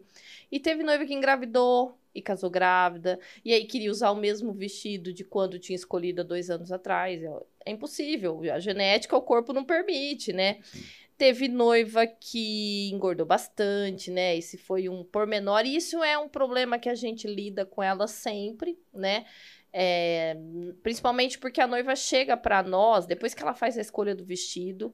[0.52, 3.20] E teve noiva que engravidou e casou grávida.
[3.44, 7.24] E aí queria usar o mesmo vestido de quando tinha escolhido há dois anos atrás.
[7.24, 7.30] É-
[7.66, 8.40] É impossível.
[8.54, 10.60] A genética, o corpo não permite, né?
[10.64, 10.84] Sim.
[11.18, 14.38] Teve noiva que engordou bastante, né?
[14.38, 15.66] Esse foi um pormenor.
[15.66, 19.26] E isso é um problema que a gente lida com ela sempre, né?
[19.74, 20.38] É,
[20.84, 24.94] principalmente porque a noiva chega para nós, depois que ela faz a escolha do vestido,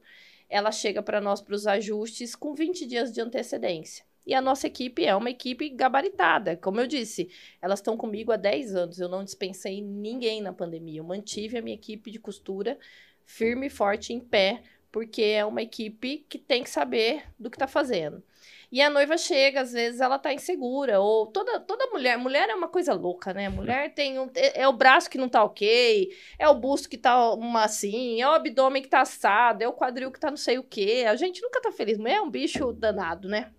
[0.49, 4.05] ela chega para nós para os ajustes com 20 dias de antecedência.
[4.25, 6.55] E a nossa equipe é uma equipe gabaritada.
[6.55, 7.29] Como eu disse,
[7.61, 8.99] elas estão comigo há 10 anos.
[8.99, 10.99] Eu não dispensei ninguém na pandemia.
[10.99, 12.77] Eu mantive a minha equipe de costura
[13.25, 17.55] firme e forte em pé, porque é uma equipe que tem que saber do que
[17.55, 18.23] está fazendo.
[18.71, 22.53] E a noiva chega, às vezes ela tá insegura, ou toda, toda mulher, mulher é
[22.53, 23.49] uma coisa louca, né?
[23.49, 26.97] Mulher tem um, é, é o braço que não tá ok, é o busto que
[26.97, 30.37] tá uma assim, é o abdômen que tá assado, é o quadril que tá não
[30.37, 31.05] sei o quê.
[31.07, 33.51] A gente nunca tá feliz, mulher é um bicho danado, né?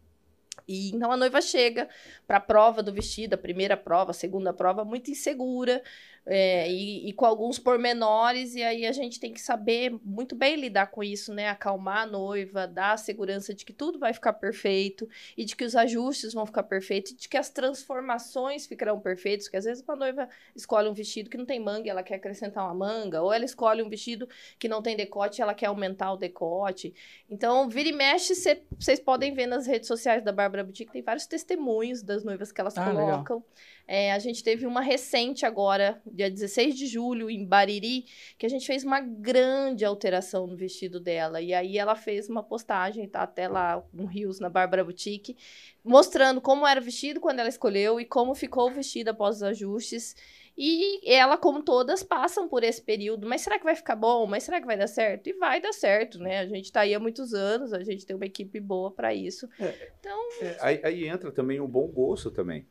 [0.68, 1.88] E então a noiva chega
[2.26, 5.82] para a prova do vestido, a primeira prova, a segunda prova, muito insegura,
[6.26, 10.56] é, e, e, com alguns pormenores, e aí a gente tem que saber muito bem
[10.56, 11.48] lidar com isso, né?
[11.50, 15.64] Acalmar a noiva, dar a segurança de que tudo vai ficar perfeito, e de que
[15.64, 19.84] os ajustes vão ficar perfeitos, e de que as transformações ficarão perfeitas, porque às vezes
[19.86, 23.32] uma noiva escolhe um vestido que não tem manga, ela quer acrescentar uma manga, ou
[23.32, 24.26] ela escolhe um vestido
[24.58, 26.94] que não tem decote, ela quer aumentar o decote.
[27.28, 28.34] Então, vira e mexe,
[28.78, 32.60] vocês podem ver nas redes sociais da Bárbara Boutique, tem vários testemunhos das noivas que
[32.60, 33.36] elas ah, colocam.
[33.36, 33.46] Legal.
[33.86, 38.06] É, a gente teve uma recente agora, dia 16 de julho, em Bariri,
[38.38, 41.40] que a gente fez uma grande alteração no vestido dela.
[41.40, 45.36] E aí ela fez uma postagem, tá até lá no Rios, na Bárbara Boutique,
[45.84, 49.42] mostrando como era o vestido quando ela escolheu e como ficou o vestido após os
[49.42, 50.16] ajustes.
[50.56, 53.26] E ela, como todas, passam por esse período.
[53.26, 54.24] Mas será que vai ficar bom?
[54.24, 55.28] Mas será que vai dar certo?
[55.28, 56.38] E vai dar certo, né?
[56.38, 59.48] A gente está aí há muitos anos, a gente tem uma equipe boa para isso.
[59.58, 60.18] É, então.
[60.40, 62.64] É, aí, aí, entra também o bom gosto também.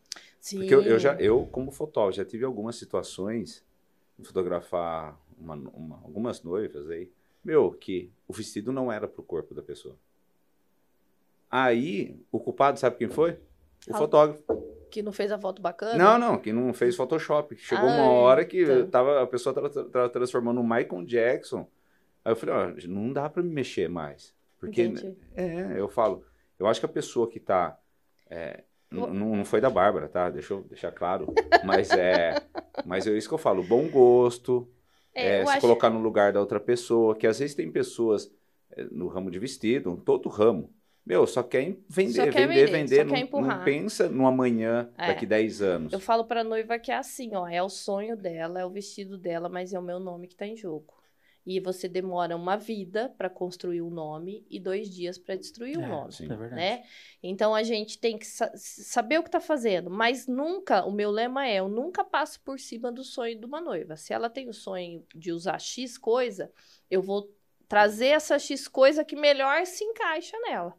[0.44, 0.58] Sim.
[0.58, 3.64] Porque eu, eu, já, eu, como fotógrafo, já tive algumas situações
[4.20, 7.10] de fotografar uma, uma, algumas noivas aí.
[7.42, 9.96] Meu, que o vestido não era pro corpo da pessoa.
[11.50, 13.40] Aí, o culpado, sabe quem foi?
[13.88, 14.44] O fotógrafo.
[14.92, 15.96] Que não fez a foto bacana?
[15.96, 17.56] Não, não, que não fez Photoshop.
[17.56, 18.90] Chegou Ai, uma hora que então.
[18.90, 21.66] tava, a pessoa estava transformando o Michael Jackson.
[22.26, 24.36] Aí eu falei, ó, não dá para me mexer mais.
[24.60, 25.18] Porque, Entendi.
[25.38, 26.26] é, eu falo,
[26.60, 27.80] eu acho que a pessoa que está
[28.30, 30.30] é, não, não foi da Bárbara, tá?
[30.30, 31.34] Deixa eu deixar claro.
[31.64, 32.36] Mas é,
[32.86, 34.68] mas é isso que eu falo, bom gosto,
[35.14, 35.62] é, é, se acho...
[35.62, 38.32] colocar no lugar da outra pessoa, que às vezes tem pessoas
[38.72, 40.74] é, no ramo de vestido, todo ramo,
[41.06, 45.08] meu, só quer vender, só quer vender, vender, vender não, não, pensa no amanhã, é.
[45.08, 45.94] daqui 10 anos.
[45.94, 49.18] Eu falo pra noiva que é assim, ó, é o sonho dela, é o vestido
[49.18, 50.94] dela, mas é o meu nome que tá em jogo.
[51.46, 55.78] E você demora uma vida para construir o um nome e dois dias para destruir
[55.78, 56.84] o um nome, sim, é né?
[57.22, 61.12] Então a gente tem que sa saber o que está fazendo, mas nunca, o meu
[61.12, 63.98] lema é, eu nunca passo por cima do sonho de uma noiva.
[63.98, 66.50] Se ela tem o sonho de usar X coisa,
[66.90, 67.30] eu vou
[67.68, 70.78] trazer essa X coisa que melhor se encaixa nela.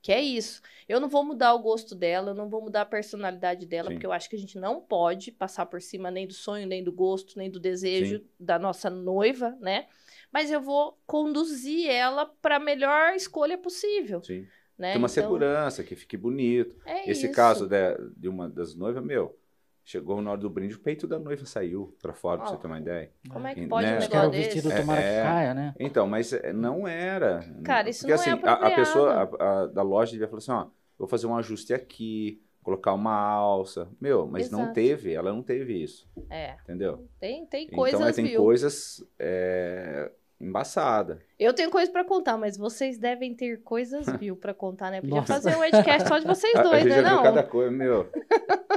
[0.00, 0.62] Que é isso.
[0.88, 3.96] Eu não vou mudar o gosto dela, eu não vou mudar a personalidade dela, Sim.
[3.96, 6.84] porque eu acho que a gente não pode passar por cima nem do sonho, nem
[6.84, 8.24] do gosto, nem do desejo Sim.
[8.38, 9.88] da nossa noiva, né?
[10.36, 14.22] Mas eu vou conduzir ela para a melhor escolha possível.
[14.22, 14.46] Sim.
[14.76, 14.92] Né?
[14.92, 16.76] Tem uma então, segurança, que fique bonito.
[16.84, 17.34] É Esse isso.
[17.34, 19.34] caso de, de uma das noivas, meu,
[19.82, 22.56] Chegou na hora do brinde, o peito da noiva saiu para fora, oh, pra você
[22.58, 23.12] ter uma ideia.
[23.30, 23.96] Como é que pode né?
[23.96, 24.54] um negócio desse?
[24.54, 25.74] vestido tomara é, que caia, né?
[25.78, 27.40] Então, mas é, não era.
[27.64, 30.26] Cara, isso Porque, não é assim, é a, a pessoa a, a, da loja devia
[30.26, 30.66] falar assim, ó,
[30.98, 33.88] vou fazer um ajuste aqui, colocar uma alça.
[34.00, 34.60] Meu, mas Exato.
[34.60, 36.10] não teve, ela não teve isso.
[36.28, 36.56] É.
[36.64, 37.08] Entendeu?
[37.20, 38.42] Tem, tem coisas, Então, tem viu?
[38.42, 41.18] coisas é, embaçada.
[41.38, 45.00] Eu tenho coisa para contar, mas vocês devem ter coisas, viu, para contar, né?
[45.00, 45.34] Podia Nossa.
[45.34, 47.02] fazer um podcast só de vocês dois, a, a gente né?
[47.02, 48.10] Já viu cada coisa, meu.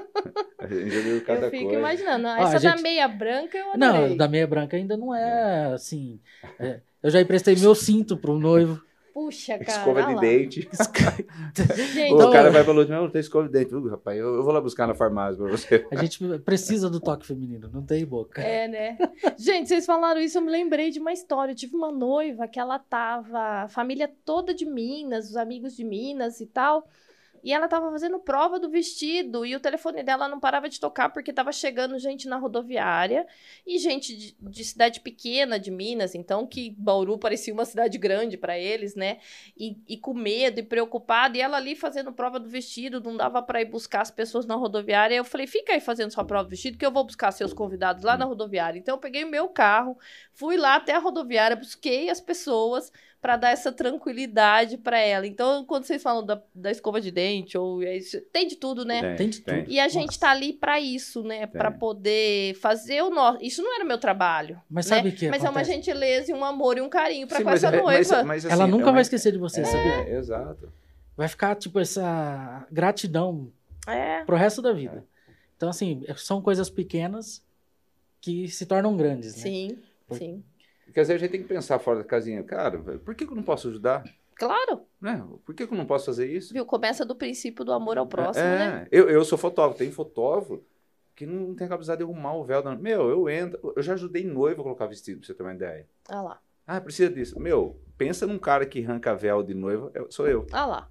[0.60, 1.80] A gente já viu cada eu fico coisa.
[1.80, 2.28] imaginando.
[2.28, 2.76] Essa gente...
[2.76, 4.10] da meia branca eu adorei.
[4.10, 5.74] Não, da meia branca ainda não é, é.
[5.74, 6.20] assim.
[6.60, 8.80] É, eu já emprestei meu cinto pro noivo.
[9.20, 9.80] Puxa, cara.
[9.80, 10.70] Escova de dente.
[11.94, 13.76] gente, o cara vai falou: Não, não tem escova de dente.
[13.76, 15.86] Uh, rapaz, eu, eu, vou lá buscar na farmácia pra você.
[15.92, 18.42] A gente precisa do toque feminino, não tem boca.
[18.42, 18.98] É, né?
[19.38, 21.52] gente, vocês falaram isso, eu me lembrei de uma história.
[21.52, 25.84] Eu tive uma noiva que ela tava, a família toda de Minas, os amigos de
[25.84, 26.88] Minas e tal.
[27.44, 31.10] E ela estava fazendo prova do vestido e o telefone dela não parava de tocar
[31.10, 33.26] porque estava chegando gente na rodoviária
[33.66, 38.38] e gente de, de, cidade pequena de Minas, então que Bauru parecia uma cidade grande
[38.38, 39.20] para eles, né?
[39.58, 41.38] E, e, com medo e preocupado.
[41.38, 44.56] E ela ali fazendo prova do vestido, não dava para ir buscar as pessoas na
[44.56, 45.16] rodoviária.
[45.16, 48.04] Eu falei: fica aí fazendo sua prova do vestido que eu vou buscar seus convidados
[48.04, 48.80] lá na rodoviária.
[48.80, 49.98] Então eu peguei o meu carro,
[50.34, 55.28] fui lá até a rodoviária, busquei as pessoas para dar essa tranquilidade para ela.
[55.28, 58.86] Então, quando vocês falam da, da escova de dente, ou é isso, tem de tudo,
[58.86, 59.02] né?
[59.02, 59.64] Tem, tem de tudo.
[59.68, 60.20] E a gente Nossa.
[60.20, 61.46] tá ali para isso, né?
[61.46, 63.44] Para poder fazer o nosso.
[63.44, 64.62] Isso não era meu trabalho.
[64.70, 64.96] Mas né?
[64.96, 65.28] sabe o que?
[65.28, 65.48] Mas acontece?
[65.48, 68.16] é uma gentileza e um amor e um carinho para com essa é, noiva.
[68.18, 70.18] Mas, mas, assim, ela nunca é vai esquecer de você, é, sabia?
[70.18, 70.72] Exato.
[71.18, 73.52] Vai ficar, tipo, essa gratidão
[73.86, 74.24] é.
[74.24, 75.04] pro resto da vida.
[75.58, 77.44] Então, assim, são coisas pequenas
[78.22, 79.42] que se tornam grandes, né?
[79.42, 79.78] Sim,
[80.08, 80.18] Por...
[80.18, 80.42] sim.
[80.94, 82.44] Quer dizer, a gente tem que pensar fora da casinha.
[82.44, 84.04] Cara, por que eu não posso ajudar?
[84.36, 84.82] Claro.
[85.02, 85.24] Né?
[85.46, 86.54] Por que eu não posso fazer isso?
[86.54, 86.66] Viu?
[86.66, 88.88] Começa do princípio do amor ao próximo, é, né?
[88.92, 90.64] Eu, eu sou fotógrafo, tem fotógrafo
[91.16, 92.62] que não tem capacidade de arrumar o véu.
[92.62, 92.74] Da...
[92.76, 95.86] Meu, eu entro, eu já ajudei noivo a colocar vestido, pra você ter uma ideia.
[96.08, 96.40] Ah lá.
[96.66, 97.38] Ah, precisa disso.
[97.40, 100.48] Meu, pensa num cara que arranca véu de noiva, sou eu.
[100.54, 100.90] Ah lá.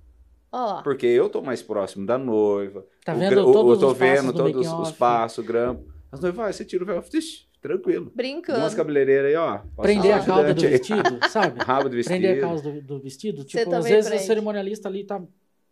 [0.52, 0.82] Ó lá.
[0.82, 2.84] Porque eu tô mais próximo da noiva.
[3.04, 5.38] Tá o vendo gra- o- todos eu tô os passos vendo do todos os passos,
[5.38, 5.90] o grampo.
[6.12, 8.12] As noivas, vai, você tira o véu, ixi, tranquilo.
[8.14, 8.60] Brincando.
[8.60, 9.58] Duas cabeleireiras aí, ó.
[9.80, 10.70] Prender a cauda do aí.
[10.70, 11.60] vestido, sabe?
[11.60, 12.18] Rabo do vestido.
[12.18, 13.42] Prender a cauda do, do vestido.
[13.42, 14.22] Você Tipo, às vezes prende.
[14.22, 15.22] a cerimonialista ali tá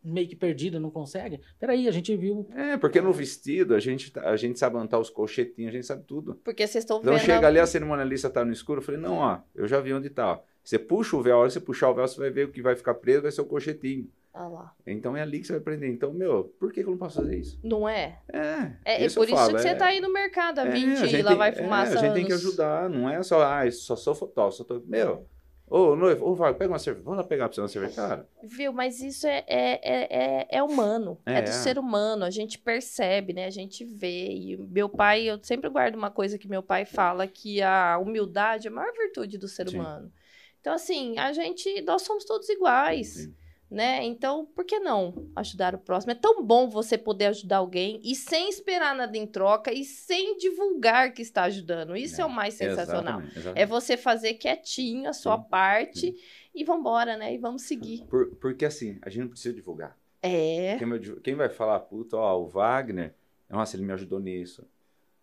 [0.04, 1.40] meio que perdida, não consegue.
[1.58, 2.46] Peraí, a gente viu.
[2.54, 5.86] É, porque no vestido a gente, tá- a gente sabe montar os colchetinhos, a gente
[5.86, 6.38] sabe tudo.
[6.44, 7.24] Porque vocês estão Então vendo.
[7.24, 10.08] chega ali, a cerimonialista tá no escuro, eu falei, não, ó, eu já vi onde
[10.08, 10.32] tá.
[10.34, 10.38] ó.
[10.62, 12.52] Você puxa o véu, a hora que você puxar o véu, você vai ver o
[12.52, 14.08] que vai ficar preso, vai ser o colchetinho.
[14.38, 14.74] Ah lá.
[14.86, 15.90] Então é ali que você vai prender.
[15.90, 17.58] Então, meu, por que, que eu não posso fazer isso?
[17.64, 18.20] Não é?
[18.30, 20.70] É, É, é por isso falo, que você é- tá aí no mercado há é,
[20.70, 23.22] 20 a gente e lá vai é, fumaça a gente tem que ajudar, não é
[23.22, 24.82] só, ah, só sou fotógrafo, só tô...
[24.86, 25.26] Meu,
[25.66, 28.28] ô, noivo, ô, vai, pega uma cerveja, vamos lá pegar pra você uma cerveja, cara.
[28.42, 28.74] Viu?
[28.74, 30.06] Mas isso é, é, é,
[30.42, 31.18] é, é humano.
[31.24, 31.42] É, É.
[31.42, 32.22] do ser humano.
[32.22, 33.46] A gente percebe, né?
[33.46, 34.28] A gente vê.
[34.28, 38.68] E meu pai, eu sempre guardo uma coisa que meu pai fala: que a humildade
[38.68, 39.78] é a maior virtude do ser Sim.
[39.80, 40.12] humano.
[40.60, 43.08] Então, assim, a gente, nós somos todos iguais.
[43.14, 43.34] Sim.
[43.68, 44.04] Né?
[44.04, 46.12] Então, por que não ajudar o próximo?
[46.12, 50.36] É tão bom você poder ajudar alguém e sem esperar nada em troca e sem
[50.36, 51.96] divulgar que está ajudando.
[51.96, 53.18] Isso é, o mais sensacional.
[53.18, 53.60] Exatamente, exatamente.
[53.60, 56.14] É você fazer quietinho a sua Sim, parte
[56.54, 57.34] e vambora, né?
[57.34, 58.04] E vamos seguir.
[58.04, 59.98] Por- porque assim, a gente não precisa divulgar.
[60.22, 60.76] É.
[60.78, 60.88] Quem,
[61.22, 63.14] quem vai falar, puta, ó, o Wagner,
[63.50, 64.64] nossa, ele me ajudou nisso.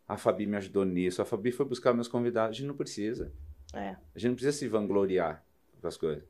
[0.05, 1.21] A Fabi me ajudou nisso.
[1.21, 2.57] A Fabi foi buscar meus convidados.
[2.57, 3.31] A gente não precisa.
[3.73, 3.95] É.
[4.13, 5.43] A gente não precisa se vangloriar
[5.81, 6.23] com as coisas.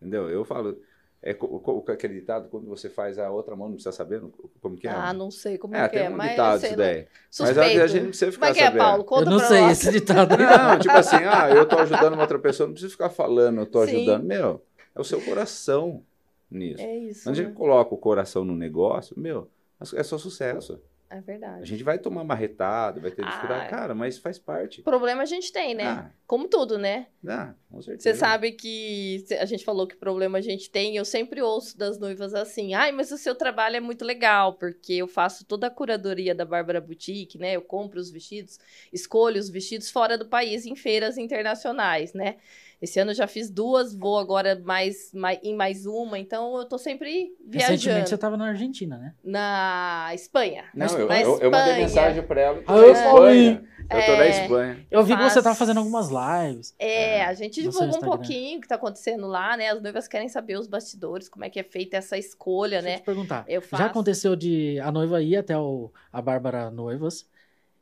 [0.00, 0.28] Entendeu?
[0.28, 0.80] Eu falo,
[1.28, 4.22] é aquele ditado, quando você faz a outra mão, não precisa saber
[4.60, 4.90] como que é.
[4.92, 7.06] Ah, não sei como é, que é, um mas ditado sei isso daí.
[7.28, 7.58] Suspeito.
[7.58, 8.78] Mas a, a gente não precisa Como ficar é que é, sabendo.
[8.78, 9.04] Paulo?
[9.04, 9.72] Conta eu não sei nós.
[9.72, 10.36] esse ditado.
[10.38, 13.66] Não, tipo assim, ah, eu tô ajudando uma outra pessoa, não preciso ficar falando, eu
[13.66, 13.96] tô Sim.
[13.96, 14.24] ajudando.
[14.24, 14.62] Meu,
[14.94, 16.02] é o seu coração
[16.48, 16.82] nisso.
[16.82, 17.24] É isso.
[17.24, 17.54] Quando a gente né?
[17.54, 19.50] coloca o coração no negócio, meu,
[19.94, 20.80] é só sucesso.
[21.08, 21.64] É A verdade.
[21.64, 24.82] gente vai tomar marretada, vai ter Ah, dificuldade, cara, mas faz parte.
[24.82, 25.84] Problema a gente tem, né?
[25.84, 27.06] Ah, Como tudo, né?
[27.28, 28.10] ah, com certeza.
[28.10, 30.96] Você sabe que a gente falou que problema a gente tem.
[30.96, 34.94] Eu sempre ouço das noivas assim: ai, mas o seu trabalho é muito legal, porque
[34.94, 37.52] eu faço toda a curadoria da Bárbara Boutique, né?
[37.52, 38.58] Eu compro os vestidos,
[38.92, 42.36] escolho os vestidos fora do país, em feiras internacionais, né?
[42.80, 46.64] Esse ano eu já fiz duas, vou agora mais, mais em mais uma, então eu
[46.66, 48.08] tô sempre Recentemente viajando.
[48.08, 49.14] você tava na Argentina, né?
[49.24, 50.64] Na Espanha.
[50.74, 51.76] Não, na eu, eu, eu mandei Espanha.
[51.78, 52.56] mensagem pra ela.
[52.58, 53.12] Eu tô Ah, na eu Espanha.
[53.12, 53.76] falei.
[53.88, 54.28] Eu tô na É.
[54.42, 54.86] Espanha.
[54.90, 56.74] Eu vi que você Faz- tava fazendo algumas lives.
[56.78, 59.70] É, É, a gente divulgou um pouquinho o que tá acontecendo lá, né?
[59.70, 62.92] As noivas querem saber os bastidores, como é que é feita essa escolha, Deixa eu
[62.92, 62.98] né?
[62.98, 63.44] te perguntar.
[63.48, 63.82] Eu faço.
[63.82, 67.26] Já aconteceu de a noiva ir até o, a Bárbara Noivas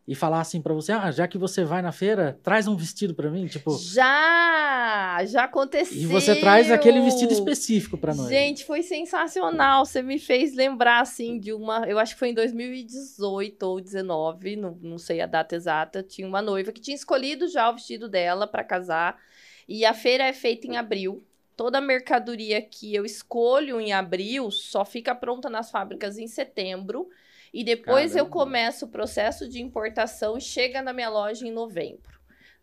[0.07, 3.15] e falar assim pra você: ah, já que você vai na feira, traz um vestido
[3.15, 3.47] pra mim?
[3.47, 5.25] Tipo, Já!
[5.27, 5.97] Já aconteceu!
[5.97, 8.31] e você traz aquele vestido específico pra noiva.
[8.31, 9.87] Gente, foi sensacional.
[9.87, 11.87] Você me fez lembrar, assim, de uma.
[11.89, 16.03] Eu acho que foi em 2018 ou 2019, não, não sei a data exata.
[16.03, 19.19] Tinha uma noiva que tinha escolhido já o vestido dela pra casar.
[19.67, 21.25] E a feira é feita em abril.
[21.57, 27.09] Toda a mercadoria que eu escolho em abril só fica pronta nas fábricas em setembro.
[27.55, 28.33] E depois eu Caramba.
[28.33, 32.13] começo o processo de importação e chega na minha loja em novembro.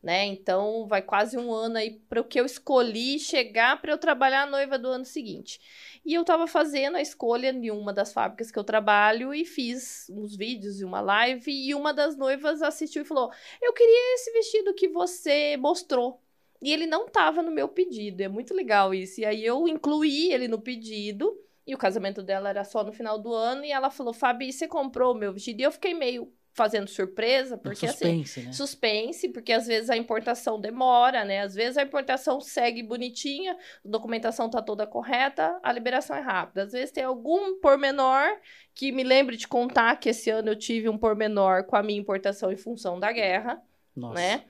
[0.04, 0.26] Né?
[0.26, 4.42] Então vai quase um ano aí para o que eu escolhi chegar para eu trabalhar
[4.42, 5.62] a noiva do ano seguinte.
[6.04, 10.10] E eu estava fazendo a escolha de uma das fábricas que eu trabalho e fiz
[10.10, 14.32] uns vídeos e uma live e uma das noivas assistiu e falou: "Eu queria esse
[14.34, 16.20] vestido que você mostrou".
[16.62, 18.22] E ele não estava no meu pedido.
[18.22, 19.22] É muito legal isso.
[19.22, 21.40] E aí eu incluí ele no pedido.
[21.72, 23.64] E o casamento dela era só no final do ano.
[23.64, 25.62] E ela falou: Fabi, você comprou o meu vestido?
[25.62, 28.52] E eu fiquei meio fazendo surpresa, porque assim, suspense, né?
[28.52, 31.40] suspense, porque às vezes a importação demora, né?
[31.40, 36.64] Às vezes a importação segue bonitinha, a documentação tá toda correta, a liberação é rápida.
[36.64, 38.38] Às vezes tem algum pormenor
[38.76, 42.02] que me lembre de contar que esse ano eu tive um pormenor com a minha
[42.02, 43.64] importação em função da guerra,
[43.96, 44.16] Nossa.
[44.16, 44.44] né?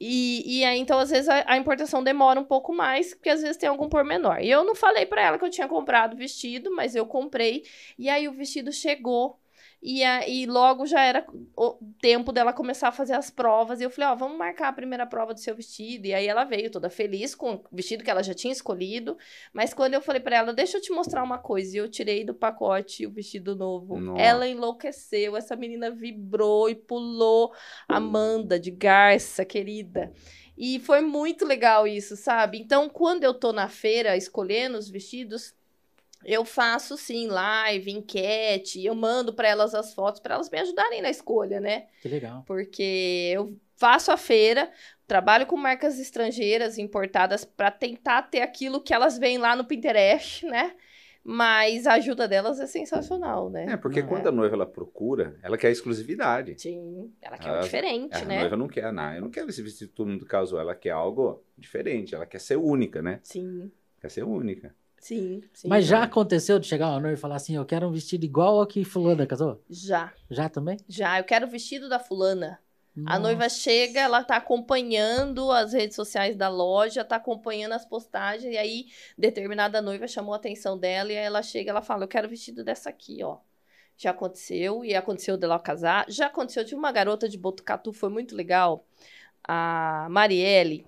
[0.00, 3.40] E, e aí, então, às vezes, a, a importação demora um pouco mais, porque às
[3.40, 4.38] vezes tem algum pormenor.
[4.40, 7.64] E eu não falei pra ela que eu tinha comprado o vestido, mas eu comprei.
[7.98, 9.40] E aí o vestido chegou.
[9.82, 11.24] E aí logo já era
[11.56, 13.80] o tempo dela começar a fazer as provas.
[13.80, 16.06] E eu falei, ó, vamos marcar a primeira prova do seu vestido.
[16.06, 19.16] E aí ela veio toda feliz com o vestido que ela já tinha escolhido.
[19.52, 21.76] Mas quando eu falei pra ela, deixa eu te mostrar uma coisa.
[21.76, 23.98] E eu tirei do pacote o vestido novo.
[24.00, 24.20] Nossa.
[24.20, 25.36] Ela enlouqueceu.
[25.36, 27.52] Essa menina vibrou e pulou.
[27.88, 30.12] Amanda de Garça, querida.
[30.56, 32.58] E foi muito legal isso, sabe?
[32.58, 35.54] Então, quando eu tô na feira escolhendo os vestidos,
[36.24, 41.02] eu faço sim live, enquete, eu mando para elas as fotos para elas me ajudarem
[41.02, 41.86] na escolha, né?
[42.00, 42.44] Que legal.
[42.46, 44.72] Porque eu faço a feira,
[45.06, 50.44] trabalho com marcas estrangeiras importadas para tentar ter aquilo que elas veem lá no Pinterest,
[50.46, 50.74] né?
[51.28, 53.66] Mas a ajuda delas é sensacional, né?
[53.66, 56.54] É, porque Não, quando a noiva ela procura, ela quer exclusividade.
[56.56, 58.38] Sim, ela quer A- o diferente, É, A né?
[58.38, 61.42] noiva não quer, não, eu não quero esse vestido todo mundo casou, ela quer algo
[61.58, 63.20] diferente, ela quer ser única, né?
[63.24, 63.72] Sim.
[64.00, 64.74] Quer ser única.
[64.98, 65.68] Sim, sim.
[65.68, 68.58] Mas já aconteceu de chegar uma noiva e falar assim, eu quero um vestido igual
[68.58, 69.62] ao que fulana casou?
[69.68, 70.78] Já, Já também?
[70.88, 71.18] já.
[71.18, 72.58] Eu quero o vestido da fulana.
[72.98, 73.20] A Nossa.
[73.20, 78.56] noiva chega, ela tá acompanhando as redes sociais da loja, tá acompanhando as postagens, e
[78.56, 78.86] aí
[79.18, 82.30] determinada noiva chamou a atenção dela, e aí ela chega, ela fala, eu quero o
[82.30, 83.36] vestido dessa aqui, ó.
[83.98, 86.06] Já aconteceu, e aconteceu dela casar.
[86.08, 88.86] Já aconteceu de uma garota de Botucatu, foi muito legal,
[89.46, 90.84] a Marielle,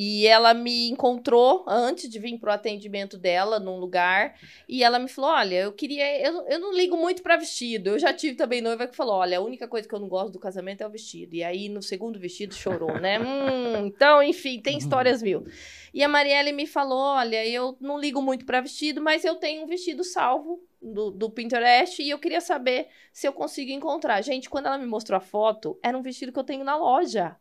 [0.00, 4.36] e ela me encontrou antes de vir pro atendimento dela num lugar,
[4.68, 7.98] e ela me falou, olha, eu queria, eu, eu não ligo muito pra vestido, eu
[7.98, 10.38] já tive também noiva que falou, olha, a única coisa que eu não gosto do
[10.38, 13.18] casamento é o vestido, e aí no segundo vestido chorou, né?
[13.28, 15.44] Hum, então, enfim, tem histórias mil.
[15.92, 19.64] E a Marielle me falou, olha, eu não ligo muito pra vestido, mas eu tenho
[19.64, 24.22] um vestido salvo do, do Pinterest e eu queria saber se eu consigo encontrar.
[24.22, 27.36] Gente, quando ela me mostrou a foto, era um vestido que eu tenho na loja.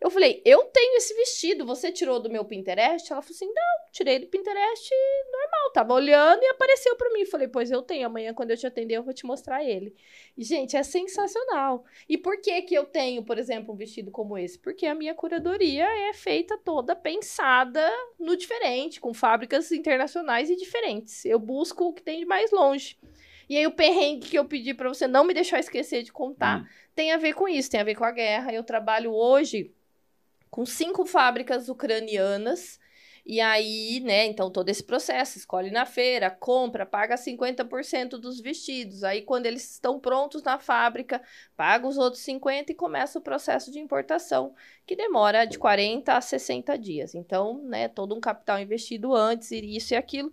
[0.00, 3.12] Eu falei, eu tenho esse vestido, você tirou do meu Pinterest?
[3.12, 4.90] Ela falou assim, não, tirei do Pinterest
[5.32, 7.24] normal, tava olhando e apareceu pra mim.
[7.24, 9.94] Falei, pois eu tenho, amanhã quando eu te atender eu vou te mostrar ele.
[10.36, 11.84] E, gente, é sensacional.
[12.08, 14.58] E por que que eu tenho, por exemplo, um vestido como esse?
[14.58, 21.24] Porque a minha curadoria é feita toda pensada no diferente, com fábricas internacionais e diferentes.
[21.24, 22.98] Eu busco o que tem de mais longe.
[23.48, 26.60] E aí o perrengue que eu pedi pra você não me deixar esquecer de contar
[26.60, 26.66] Hum.
[26.94, 28.52] tem a ver com isso, tem a ver com a guerra.
[28.52, 29.72] Eu trabalho hoje
[30.50, 32.78] com cinco fábricas ucranianas.
[33.26, 39.04] E aí, né, então todo esse processo, escolhe na feira, compra, paga 50% dos vestidos.
[39.04, 41.20] Aí quando eles estão prontos na fábrica,
[41.54, 44.54] paga os outros 50 e começa o processo de importação,
[44.86, 47.14] que demora de 40 a 60 dias.
[47.14, 50.32] Então, né, todo um capital investido antes, e isso e aquilo.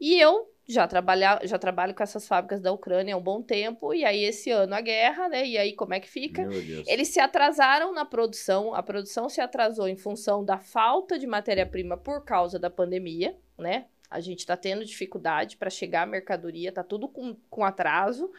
[0.00, 3.94] E eu já, trabalha, já trabalho com essas fábricas da Ucrânia há um bom tempo,
[3.94, 5.46] e aí esse ano a guerra, né?
[5.46, 6.42] E aí como é que fica?
[6.86, 11.96] Eles se atrasaram na produção, a produção se atrasou em função da falta de matéria-prima
[11.96, 13.86] por causa da pandemia, né?
[14.10, 18.30] A gente tá tendo dificuldade para chegar a mercadoria, tá tudo com, com atraso.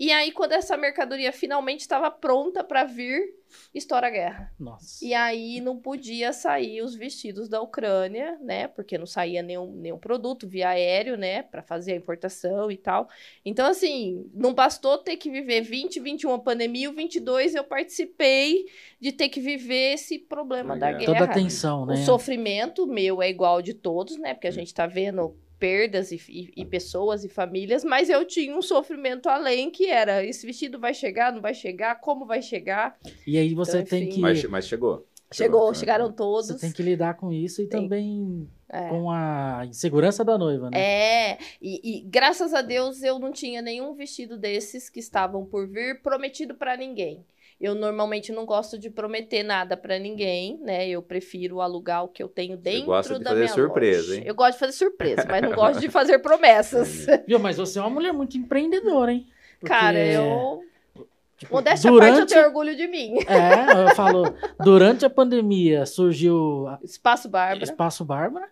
[0.00, 3.34] E aí, quando essa mercadoria finalmente estava pronta para vir,
[3.74, 4.50] estoura a guerra.
[4.58, 5.04] Nossa.
[5.04, 8.66] E aí não podia sair os vestidos da Ucrânia, né?
[8.66, 11.42] Porque não saía nenhum, nenhum produto via aéreo, né?
[11.42, 13.10] Para fazer a importação e tal.
[13.44, 18.64] Então, assim, não bastou ter que viver 20, 21 a pandemia, o 22 eu participei
[18.98, 20.98] de ter que viver esse problema A da guerra.
[21.12, 21.18] guerra.
[21.18, 21.92] Toda a tensão, né?
[21.92, 24.32] O sofrimento meu é igual ao de todos, né?
[24.32, 28.56] Porque a gente tá vendo perdas e, e- e pessoas e famílias, mas eu tinha
[28.56, 32.98] um sofrimento além que era esse vestido vai chegar, não vai chegar, como vai chegar?
[33.26, 35.06] E aí você Então, tem que Mas, mas chegou.
[35.32, 35.74] Chegou, né?
[35.78, 36.48] chegaram todos.
[36.48, 37.82] você tem que lidar com isso e Tem.
[37.82, 38.88] também É.
[38.88, 40.80] com a insegurança da noiva, né?
[40.80, 45.68] É, e, e graças a Deus eu não tinha nenhum vestido desses que estavam por
[45.68, 47.24] vir prometido pra ninguém.
[47.60, 50.88] Eu normalmente não gosto de prometer nada pra ninguém, né?
[50.88, 54.16] Eu prefiro alugar o que eu tenho dentro gosta de da fazer minha surpresa, loja.
[54.16, 54.22] hein?
[54.26, 57.06] Eu gosto de fazer surpresa, mas não gosto de fazer promessas.
[57.26, 57.38] Viu?
[57.38, 59.26] Mas você é uma mulher muito empreendedora, hein?
[59.60, 60.62] Porque, Cara, eu.
[61.36, 62.28] tipo, Modéstia à parte, eu durante...
[62.32, 63.16] tenho orgulho de mim.
[63.28, 67.62] É, eu falo, durante a pandemia surgiu a- Espaço Bárbara.
[67.64, 68.48] Espaço Bárbara.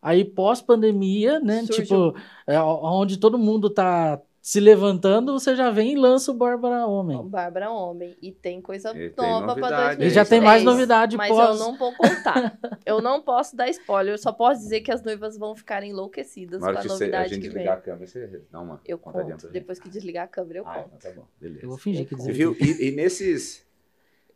[0.00, 1.62] Aí pós-pandemia, né?
[1.64, 1.82] Surgiu.
[2.12, 2.14] Tipo,
[2.46, 4.18] é, onde todo mundo tá
[4.48, 7.20] se levantando, você já vem e lança o Bárbara Homem.
[7.28, 8.16] Bárbara Homem.
[8.22, 10.12] E tem coisa E tem nova pra novidade 2023.
[10.12, 11.48] E já tem mais novidade Mas pós.
[11.58, 12.56] eu não vou contar.
[12.86, 14.14] eu não posso dar spoiler.
[14.14, 16.90] Eu só posso dizer que as noivas vão ficar enlouquecidas com a que você, a
[16.92, 17.54] novidade gente que vem.
[17.54, 19.14] desligar a câmera, você dá uma Eu conto.
[19.14, 19.48] pra gente.
[19.48, 21.02] Depois que desligar a câmera, eu Ah, conto.
[21.02, 21.26] tá bom.
[21.40, 21.64] Beleza.
[21.64, 22.54] Eu vou fingir que Eu Você desligou.
[22.54, 22.66] viu?
[22.68, 23.66] E, e nesses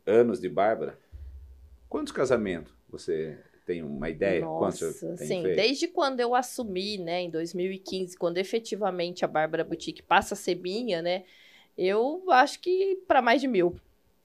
[0.05, 0.99] anos de Bárbara,
[1.87, 3.37] quantos casamentos você
[3.71, 4.41] tem uma ideia?
[4.41, 5.15] Nossa, sim.
[5.43, 5.55] feito?
[5.55, 10.55] Desde quando eu assumi, né, em 2015, quando efetivamente a Bárbara Boutique passa a ser
[10.55, 11.23] minha, né,
[11.77, 13.79] eu acho que para mais de mil.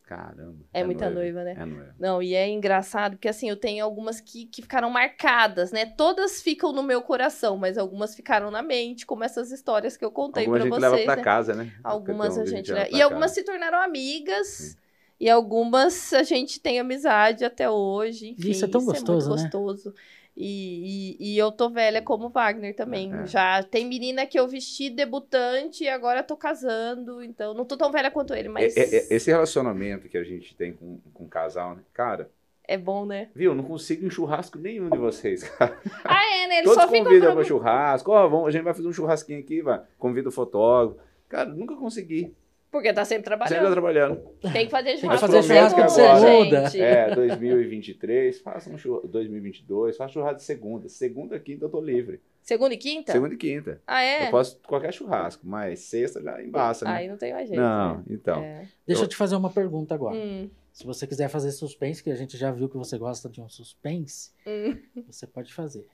[0.04, 0.54] Caramba.
[0.72, 1.56] É, muita noiva, né?
[1.58, 1.94] É noiva.
[1.98, 5.84] Não, e é engraçado porque assim, eu tenho algumas que, que ficaram marcadas, né?
[5.84, 10.12] Todas ficam no meu coração, mas algumas ficaram na mente, como essas histórias que eu
[10.12, 10.92] contei Algumas a gente vocês.
[10.92, 11.22] leva pra né?
[11.24, 11.72] casa, né?
[11.82, 12.68] Algumas Então, a gente.
[12.68, 13.34] leva leva- pra E algumas casa.
[13.34, 14.76] se tornaram amigas.
[15.18, 18.30] E algumas a gente tem amizade até hoje.
[18.30, 19.50] Enfim, Isso é tão gostoso, muito né?
[19.50, 19.94] gostoso.
[20.36, 23.10] E, e, e eu tô velha como Wagner também.
[23.14, 23.26] É.
[23.26, 27.22] Já tem menina que eu vesti debutante e agora tô casando.
[27.22, 30.22] Então, não tô tão velha quanto ele, mas É- é- é- esse relacionamento que a
[30.22, 31.82] gente tem com, com o casal, né?
[31.94, 32.30] Cara,
[32.68, 33.30] é bom, né?
[33.34, 33.54] viu?
[33.54, 35.80] Não consigo em churrasco nenhum de vocês, cara.
[36.04, 36.58] Ah, é, né?
[36.58, 37.44] Eles Todos só convidam pra...
[37.44, 38.10] churrasco.
[38.10, 39.80] Ó, vamos, a gente vai fazer um churrasquinho aqui, vai.
[39.98, 41.00] Convida o fotógrafo.
[41.30, 42.34] Cara, nunca consegui.
[42.76, 43.72] Porque tá sempre Sempre tá trabalhando.
[43.72, 44.52] trabalhando.
[44.52, 46.82] Tem que fazer que churrasco fazer de churrasco de segunda, gente.
[46.82, 49.08] É, 2023, faça um churrasco.
[49.08, 50.88] 2022, faça churrasco de segunda.
[50.88, 52.20] Segunda, quinta eu tô livre.
[52.42, 53.12] Segunda e quinta?
[53.12, 53.80] Segunda e quinta.
[53.86, 54.26] Ah, é?
[54.26, 56.90] Eu posso qualquer churrasco, mas sexta já embaça, né?
[56.92, 57.60] Aí não tem mais jeito.
[57.60, 58.04] Não, né?
[58.08, 58.40] então.
[58.42, 58.68] É.
[58.86, 60.16] Deixa eu Eu- te fazer uma pergunta agora.
[60.16, 63.40] Hum, Se você quiser fazer suspense, que a gente já viu que você gosta de
[63.40, 64.76] um suspense, hum.
[65.08, 65.88] você pode fazer.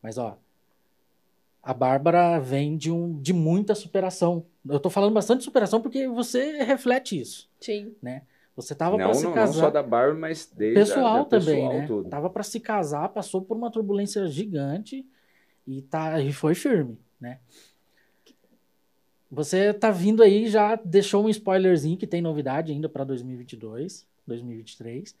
[0.00, 0.38] Mas ó,
[1.62, 4.46] a Bárbara vem de, um, de muita superação.
[4.66, 7.50] Eu tô falando bastante de superação porque você reflete isso.
[7.60, 7.94] Sim.
[8.56, 9.60] Você tava não, para se não, não casar.
[9.60, 11.86] só da Barbie, mas desde pessoal a, da também, pessoal, né?
[11.86, 12.08] tudo.
[12.08, 15.06] Tava para se casar, passou por uma turbulência gigante
[15.66, 17.38] e tá e foi firme, né?
[19.30, 25.14] Você tá vindo aí já deixou um spoilerzinho que tem novidade ainda para 2022, 2023.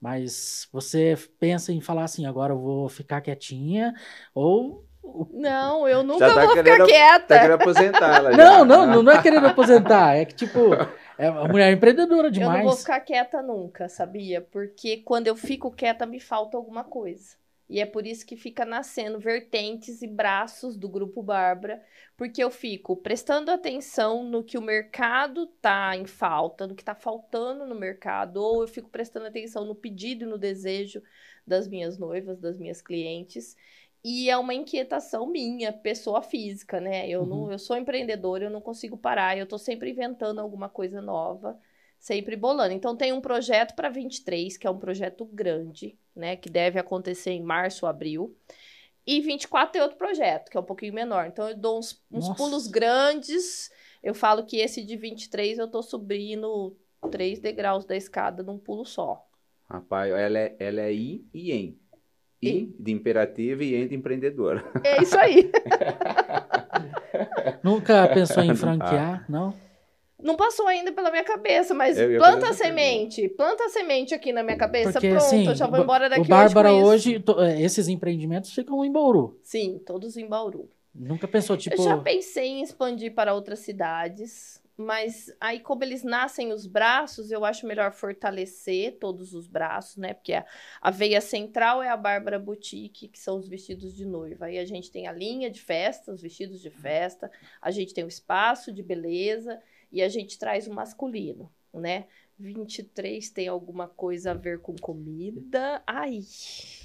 [0.00, 3.94] Mas você pensa em falar assim, agora eu vou ficar quietinha
[4.34, 4.84] ou
[5.32, 7.26] Não, eu nunca tá vou ficar quieta.
[7.26, 8.36] Tá querendo aposentar ela já.
[8.36, 10.74] Não, não, não, não é querendo aposentar, é que tipo,
[11.18, 12.64] é a mulher empreendedora Eu não demais.
[12.64, 14.40] vou ficar quieta nunca, sabia?
[14.40, 17.36] Porque quando eu fico quieta, me falta alguma coisa.
[17.68, 21.82] E é por isso que fica nascendo vertentes e braços do Grupo Bárbara,
[22.16, 26.94] porque eu fico prestando atenção no que o mercado tá em falta, no que tá
[26.94, 31.02] faltando no mercado, ou eu fico prestando atenção no pedido e no desejo
[31.46, 33.56] das minhas noivas, das minhas clientes.
[34.04, 37.08] E é uma inquietação minha, pessoa física, né?
[37.08, 41.00] Eu, não, eu sou empreendedora, eu não consigo parar, eu tô sempre inventando alguma coisa
[41.00, 41.58] nova
[42.04, 42.74] sempre bolando.
[42.74, 47.30] Então tem um projeto para 23, que é um projeto grande, né, que deve acontecer
[47.30, 48.36] em março, abril.
[49.06, 51.26] E 24 tem outro projeto, que é um pouquinho menor.
[51.26, 53.70] Então eu dou uns, uns pulos grandes.
[54.02, 56.76] Eu falo que esse de 23 eu tô subindo
[57.10, 59.26] três degraus da escada num pulo só.
[59.66, 61.78] Rapaz, ela é, ela é I e em.
[62.48, 64.64] I de imperativa e em de empreendedora.
[64.84, 65.50] É isso aí.
[67.62, 68.46] Nunca pensou Ah.
[68.46, 69.54] em franquear, não?
[70.22, 73.28] Não passou ainda pela minha cabeça, mas planta a semente.
[73.28, 74.92] Planta a semente aqui na minha cabeça.
[74.92, 77.22] Porque Pronto, assim, eu já vou embora daqui o Bárbara hoje.
[77.26, 79.38] hoje, eh, esses empreendimentos ficam em Bauru.
[79.42, 80.68] Sim, todos em Bauru.
[80.94, 86.02] Nunca pensou, tipo, Eu já pensei em expandir para outras cidades, mas aí, como eles
[86.02, 90.14] nascem os braços, eu acho melhor fortalecer todos os braços, né?
[90.14, 90.44] Porque a,
[90.80, 94.46] a veia central é a Bárbara Boutique, que são os vestidos de noiva.
[94.46, 97.30] Aí a gente tem a linha de festa, os vestidos de festa,
[97.62, 99.62] a gente tem o espaço de beleza
[99.92, 102.06] e a gente traz o masculino, né?
[102.38, 105.82] 23 tem alguma coisa a ver com comida.
[105.86, 106.20] Ai,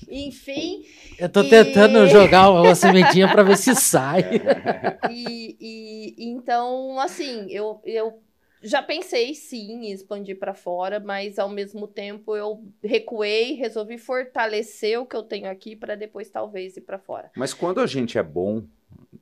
[0.07, 0.85] enfim,
[1.17, 4.21] eu tô e- tentando jogar uma sementinha pra ver se sai.
[5.03, 8.21] e, e- então, assim, eu, eu
[8.61, 14.99] já pensei sim em expandir para fora, mas ao mesmo tempo eu recuei, resolvi fortalecer
[14.99, 17.31] o que eu tenho aqui para depois talvez ir para fora.
[17.35, 18.63] Mas quando a gente é bom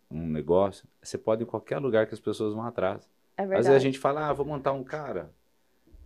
[0.09, 3.09] um negócio, você pode ir em qualquer lugar que as pessoas vão atrás.
[3.35, 3.67] É Às verdade.
[3.67, 5.31] vezes a gente fala, ah, vou montar um cara.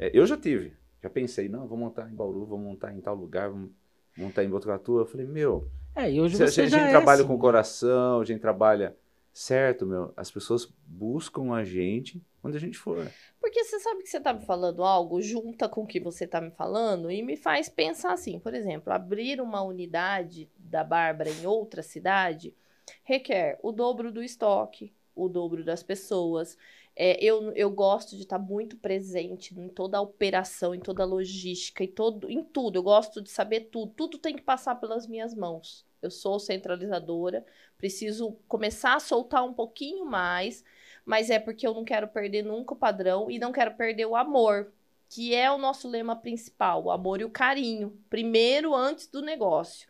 [0.02, 3.16] É, eu já tive, já pensei, não, vou montar em Bauru, vou montar em tal
[3.16, 3.70] lugar, vou
[4.18, 5.00] montar em Botucatu.
[5.00, 7.22] Eu falei, meu, É, e hoje se a você gente, já a gente é trabalha
[7.22, 8.98] assim, com o coração, a gente trabalha
[9.34, 13.14] certo, meu, as pessoas buscam a gente onde a gente for.
[13.40, 16.42] Porque você sabe que você tá me falando algo, junta com o que você tá
[16.42, 21.46] me falando e me faz pensar assim, por exemplo, abrir uma unidade da Bárbara em
[21.46, 22.56] outra cidade
[23.04, 26.58] requer o dobro do estoque, o dobro das pessoas.
[26.96, 31.06] É, eu, eu gosto de estar muito presente em toda a operação, em toda a
[31.06, 32.78] logística, em, todo, em tudo.
[32.78, 33.94] Eu gosto de saber tudo.
[33.94, 35.86] Tudo tem que passar pelas minhas mãos.
[36.02, 37.46] Eu sou centralizadora,
[37.78, 40.64] preciso começar a soltar um pouquinho mais,
[41.06, 44.16] mas é porque eu não quero perder nunca o padrão e não quero perder o
[44.16, 44.74] amor,
[45.10, 49.88] que é o nosso lema principal, o amor e o carinho, primeiro antes do negócio.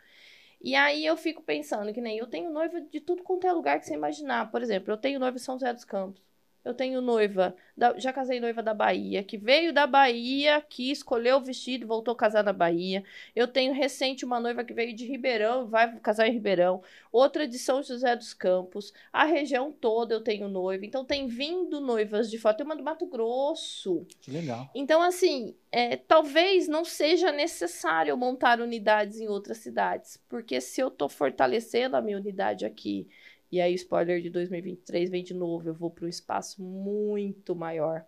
[0.61, 3.79] E aí eu fico pensando que nem eu tenho noiva de tudo quanto é lugar
[3.79, 4.51] que você imaginar.
[4.51, 6.21] Por exemplo, eu tenho noiva em São José dos Campos.
[6.63, 11.37] Eu tenho noiva, da- já casei noiva da Bahia, que veio da Bahia, que escolheu
[11.37, 13.03] o vestido e voltou a casar na Bahia.
[13.35, 16.83] Eu tenho recente uma noiva que veio de Ribeirão, vai casar em Ribeirão.
[17.11, 18.93] Outra de São José dos Campos.
[19.11, 20.85] A região toda eu tenho noiva.
[20.85, 22.55] Então tem vindo noivas de fora.
[22.55, 24.05] Tem uma do Mato Grosso.
[24.21, 24.69] Que legal.
[24.75, 30.17] Então, assim, é, talvez não seja necessário montar unidades em outras cidades.
[30.29, 33.07] Porque se eu tô fortalecendo a minha unidade aqui,
[33.51, 38.05] e aí spoiler de 2023 vem de novo, eu vou para um espaço muito maior.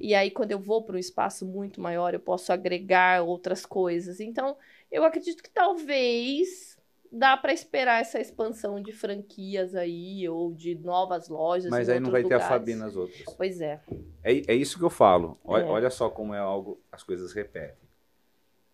[0.00, 4.20] E aí, quando eu vou para um espaço muito maior, eu posso agregar outras coisas.
[4.20, 4.56] Então,
[4.90, 6.76] eu acredito que talvez
[7.10, 11.70] dá para esperar essa expansão de franquias aí, ou de novas lojas.
[11.70, 12.48] Mas aí não vai ter a lugares.
[12.48, 13.24] Fabi nas outras.
[13.36, 13.80] Pois é.
[14.22, 15.38] É, é isso que eu falo.
[15.44, 15.68] Olha, É.
[15.68, 17.88] olha só como é algo, as coisas repetem.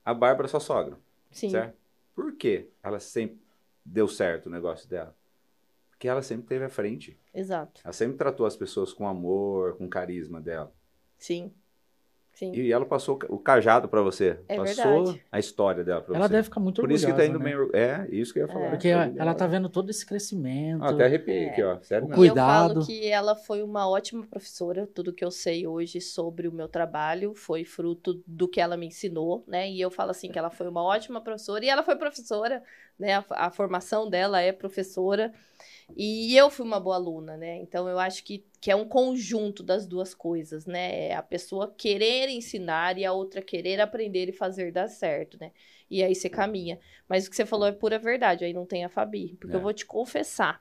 [0.05, 0.99] A Bárbara é sua sogra,
[1.31, 1.51] Sim.
[1.51, 1.77] certo?
[2.15, 3.41] Por que ela sempre
[3.85, 5.15] deu certo o negócio dela?
[5.97, 7.19] Porque ela sempre esteve à frente.
[7.35, 7.81] Exato.
[7.83, 10.71] Ela sempre tratou as pessoas com amor, com carisma dela.
[11.19, 11.51] Sim.
[12.35, 12.53] Sim.
[12.53, 14.39] E ela passou o ca- o cajado pra você.
[14.47, 15.25] É passou verdade.
[15.33, 16.33] a história dela pra Ela você.
[16.35, 17.45] deve ficar muito Por orgulhosa, isso que tá indo né?
[17.47, 17.71] bem.
[17.73, 18.69] É, isso que eu ia falar.
[18.73, 20.85] Porque Tá ela tá vendo todo esse crescimento.
[20.85, 21.51] Ah, até arrepiei É.
[21.51, 21.81] aqui, ó.
[21.81, 22.23] Sério O mesmo.
[22.23, 22.75] E eu Cuidado.
[22.75, 24.87] falo que ela foi uma ótima professora.
[24.87, 28.85] Tudo que eu sei hoje sobre o meu trabalho foi fruto do que ela me
[28.89, 29.71] ensinou, né?
[29.71, 31.65] E eu falo assim que ela foi uma ótima professora.
[31.65, 32.63] E ela foi professora,
[32.99, 33.15] né?
[33.15, 35.33] A, a formação dela é professora.
[35.95, 37.57] E eu fui uma boa aluna, né?
[37.59, 41.09] Então eu acho que, que é um conjunto das duas coisas, né?
[41.09, 45.53] É a pessoa querer ensinar e a outra querer aprender e fazer dar certo, né?
[45.89, 46.81] E aí você caminha.
[47.09, 49.37] Mas o que você falou é pura verdade, aí não tem a Fabi.
[49.41, 49.59] Porque É.
[49.59, 50.61] eu vou te confessar.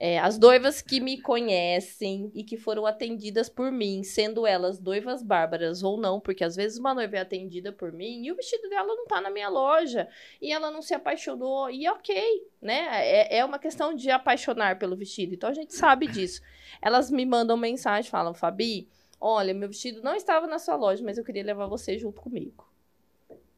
[0.00, 5.22] É, as noivas que me conhecem e que foram atendidas por mim, sendo elas noivas
[5.22, 8.68] bárbaras ou não, porque às vezes uma noiva é atendida por mim e o vestido
[8.68, 10.08] dela não tá na minha loja
[10.40, 12.14] e ela não se apaixonou, e ok,
[12.62, 12.86] né?
[12.92, 16.40] É, é uma questão de apaixonar pelo vestido, então a gente sabe disso.
[16.80, 18.86] Elas me mandam mensagem, falam, Fabi,
[19.20, 22.68] olha, meu vestido não estava na sua loja, mas eu queria levar você junto comigo.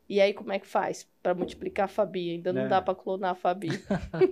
[0.08, 2.30] E aí, como é que faz para multiplicar a Fabi?
[2.30, 2.68] Ainda não É.
[2.68, 3.68] dá para clonar a Fabi.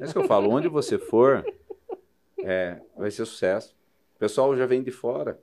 [0.01, 1.45] É isso que eu falo, onde você for,
[2.41, 3.77] é, vai ser sucesso.
[4.17, 5.41] O pessoal já vem de fora.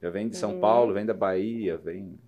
[0.00, 0.60] Já vem de São Hum.
[0.60, 2.18] Paulo, vem da Bahia, vem.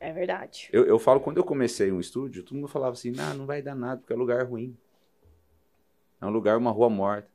[0.00, 0.68] É verdade.
[0.72, 3.60] Eu, eu falo, quando eu comecei um estúdio, todo mundo falava assim, nah, não vai
[3.60, 4.76] dar nada, porque é lugar ruim.
[6.20, 7.28] É um lugar, uma rua morta.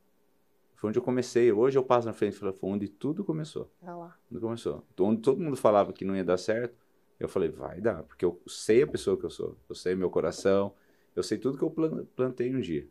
[0.75, 1.51] Foi onde eu comecei.
[1.51, 3.71] Hoje eu passo na frente e falo, foi onde tudo começou.
[3.81, 4.17] Olha lá.
[4.31, 4.83] Onde começou.
[4.99, 6.75] Onde todo mundo falava que não ia dar certo,
[7.19, 9.57] eu falei, vai dar, porque eu sei a pessoa que eu sou.
[9.69, 10.73] Eu sei meu coração,
[11.15, 12.87] eu sei tudo que eu plan- plantei um dia.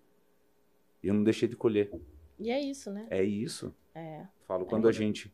[1.02, 1.90] E eu não deixei de colher.
[2.42, 3.06] E é isso, né?
[3.10, 3.74] É isso.
[3.94, 4.26] É.
[4.46, 5.32] Falo, quando a gente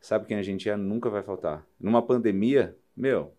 [0.00, 1.66] sabe quem a gente é, nunca vai faltar.
[1.78, 3.32] Numa pandemia, meu,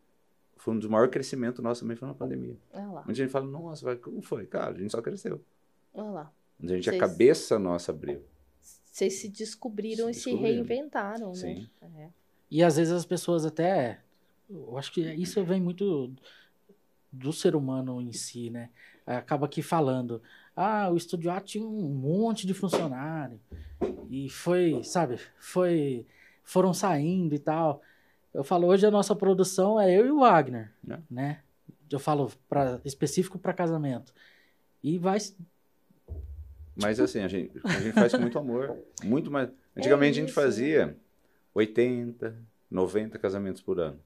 [0.58, 2.56] foi um dos maiores crescimentos nosso também foi na pandemia.
[2.72, 3.06] Olha lá.
[3.08, 4.46] Onde a gente fala, nossa, vai, como foi?
[4.46, 5.42] Cara, a gente só cresceu.
[5.94, 6.34] Olha lá.
[6.62, 8.22] Onde a gente, a Vocês- cabeça nossa abriu.
[8.62, 10.54] Vocês se descobriram Se e se descobriram.
[10.56, 11.68] reinventaram, Sim.
[11.82, 11.90] né?
[11.98, 12.10] É.
[12.52, 14.02] E às vezes as pessoas até.
[14.50, 16.14] Eu acho que isso vem muito
[17.12, 18.70] do ser humano em si, né?
[19.06, 20.22] Acaba aqui falando.
[20.62, 23.40] Ah, o Estúdio A tinha um monte de funcionário.
[24.10, 26.06] E foi, sabe, foi.
[26.44, 27.82] Foram saindo e tal.
[28.34, 31.00] Eu falo, hoje a nossa produção é eu e o Wagner, É.
[31.10, 31.40] né?
[31.92, 34.14] Eu falo pra, específico para casamento.
[34.84, 35.18] E vai.
[36.82, 38.78] Mas assim, a gente, a gente faz com muito amor.
[39.04, 39.50] Muito mais.
[39.76, 40.96] Antigamente a gente fazia
[41.54, 42.36] 80,
[42.70, 44.00] 90 casamentos por ano.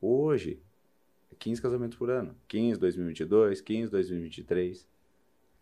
[0.00, 0.60] Hoje,
[1.32, 2.34] é 15 casamentos por ano.
[2.46, 4.86] 15 2022, 15 2023.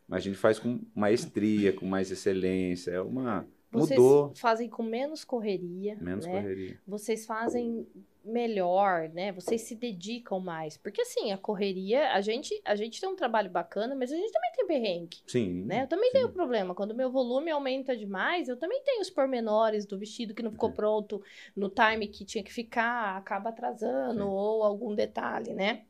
[0.07, 2.91] Mas a gente faz com maestria, com mais excelência.
[2.93, 3.47] É uma.
[3.71, 4.33] Vocês Mudou.
[4.37, 6.33] fazem com menos correria, Menos né?
[6.33, 6.81] correria.
[6.87, 7.85] Vocês fazem
[8.25, 9.33] melhor, né?
[9.33, 10.77] Vocês se dedicam mais.
[10.77, 14.31] Porque assim, a correria, a gente, a gente tem um trabalho bacana, mas a gente
[14.33, 15.19] também tem perrengue.
[15.27, 15.65] Sim.
[15.65, 15.83] Né?
[15.83, 16.19] Eu também sim.
[16.19, 16.73] tenho problema.
[16.75, 20.53] Quando o meu volume aumenta demais, eu também tenho os pormenores do vestido que não
[20.53, 20.75] ficou Uhum.
[20.77, 21.23] pronto
[21.57, 24.29] no time que tinha que ficar, acaba atrasando, Sim.
[24.31, 25.83] ou algum detalhe, né?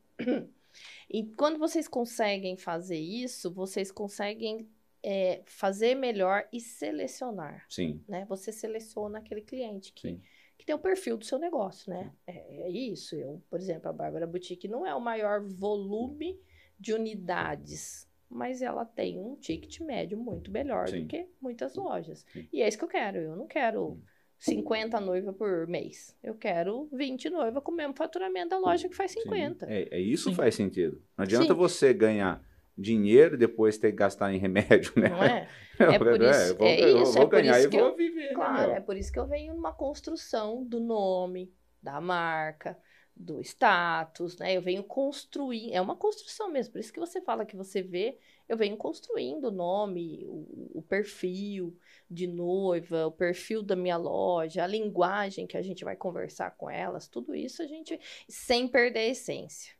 [1.09, 4.67] E quando vocês conseguem fazer isso, vocês conseguem
[5.03, 8.25] é, fazer melhor e selecionar, Sim, né?
[8.27, 10.21] Você seleciona aquele cliente que, sim.
[10.57, 12.11] que tem o perfil do seu negócio, né?
[12.25, 13.15] É, é isso.
[13.15, 16.39] Eu, por exemplo, a Bárbara Boutique não é o maior volume
[16.79, 21.01] de unidades, mas ela tem um ticket médio muito melhor Sim.
[21.01, 22.25] do que muitas lojas.
[22.33, 22.49] Sim.
[22.51, 23.19] E é isso que eu quero.
[23.19, 24.01] Eu não quero
[24.37, 26.15] 50 noivas por mês.
[26.23, 29.21] Eu quero 20 noivas com o mesmo faturamento da loja que faz sim.
[29.21, 29.65] 50.
[29.69, 30.35] É, é isso Sim.
[30.35, 31.01] faz sentido.
[31.17, 31.59] Não adianta Sim.
[31.59, 32.43] você ganhar
[32.77, 35.09] dinheiro e depois ter que gastar em remédio, né?
[35.09, 35.47] Não é?
[35.79, 37.87] É por isso- eu vou, é eu isso, vou é ganhar isso e que vou
[37.89, 41.99] eu- viver, Claro, né, é por isso que eu venho numa construção do nome, da
[41.99, 42.77] marca,
[43.15, 44.55] do status, né?
[44.55, 48.17] Eu venho construindo, é uma construção mesmo, por isso que você fala que você vê,
[48.47, 51.75] eu venho construindo o nome, o, o perfil
[52.09, 56.69] de noiva, o perfil da minha loja, a linguagem que a gente vai conversar com
[56.69, 59.73] elas, tudo isso a gente, sem perder a essência.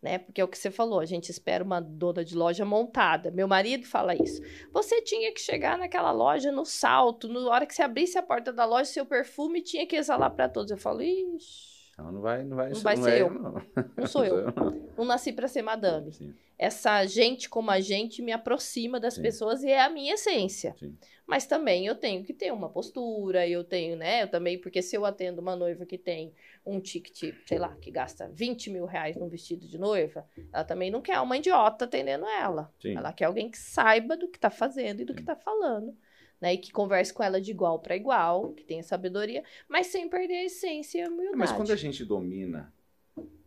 [0.00, 0.18] Né?
[0.18, 3.32] Porque é o que você falou, a gente espera uma dona de loja montada.
[3.32, 4.40] Meu marido fala isso.
[4.72, 8.52] Você tinha que chegar naquela loja no salto, na hora que você abrisse a porta
[8.52, 10.70] da loja, seu perfume tinha que exalar para todos.
[10.70, 13.30] Eu falo, ixi, Não, não vai, não vai, Não vai não ser é eu.
[13.30, 13.54] não.
[13.96, 14.52] não sou eu.
[14.54, 14.88] não.
[14.96, 16.12] Não nasci para ser madame.
[16.12, 16.32] Sim.
[16.56, 19.22] Essa gente como a gente me aproxima das Sim.
[19.22, 20.74] pessoas e é a minha essência.
[20.78, 20.96] Sim.
[21.26, 24.22] Mas também eu tenho que ter uma postura, eu tenho, né?
[24.22, 26.32] Eu também, porque se eu atendo uma noiva que tem
[26.64, 30.90] um ticket, sei lá, que gasta 20 mil reais num vestido de noiva, ela também
[30.90, 32.72] não quer uma idiota atendendo ela.
[32.84, 35.26] Ela quer alguém que saiba do que tá fazendo e do que Sim.
[35.26, 35.96] tá falando.
[36.40, 40.08] Né, e que converse com ela de igual para igual, que tenha sabedoria, mas sem
[40.08, 41.36] perder a essência e a humildade.
[41.36, 42.72] Mas quando a gente domina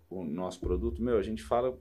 [0.09, 1.77] o nosso produto, meu, a gente fala.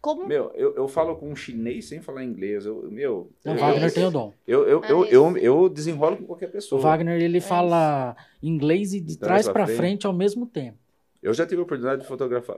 [0.00, 2.66] Como Meu, eu, eu falo com um chinês sem falar inglês.
[2.66, 4.32] Eu, meu, O É Wagner tem o dom.
[4.46, 6.80] eu, eu, É eu, eu, eu desenrolo com qualquer O pessoa.
[6.80, 9.76] Wagner, ele fala inglês e de De trás pra frente.
[9.78, 10.78] frente ao mesmo tempo.
[11.22, 12.54] Eu já tive a oportunidade de fotografar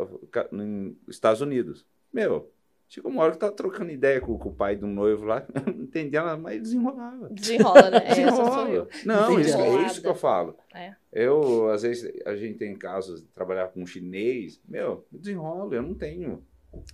[0.50, 1.86] nos Estados Unidos.
[2.12, 2.50] Meu,
[2.88, 5.46] chegou uma hora que eu tava trocando ideia com, com o pai um noivo lá,
[5.66, 7.28] eu não entendia nada, mas desenrolava.
[7.30, 8.00] desenrola, né?
[8.14, 8.68] Sou Desenrola.
[8.70, 8.88] eu.
[9.04, 10.56] Não, isso, é isso que eu falo.
[10.74, 10.94] É.
[11.12, 15.82] Eu, às vezes, a gente tem casos de trabalhar com chinês, meu, eu desenrolo, eu
[15.82, 16.42] não tenho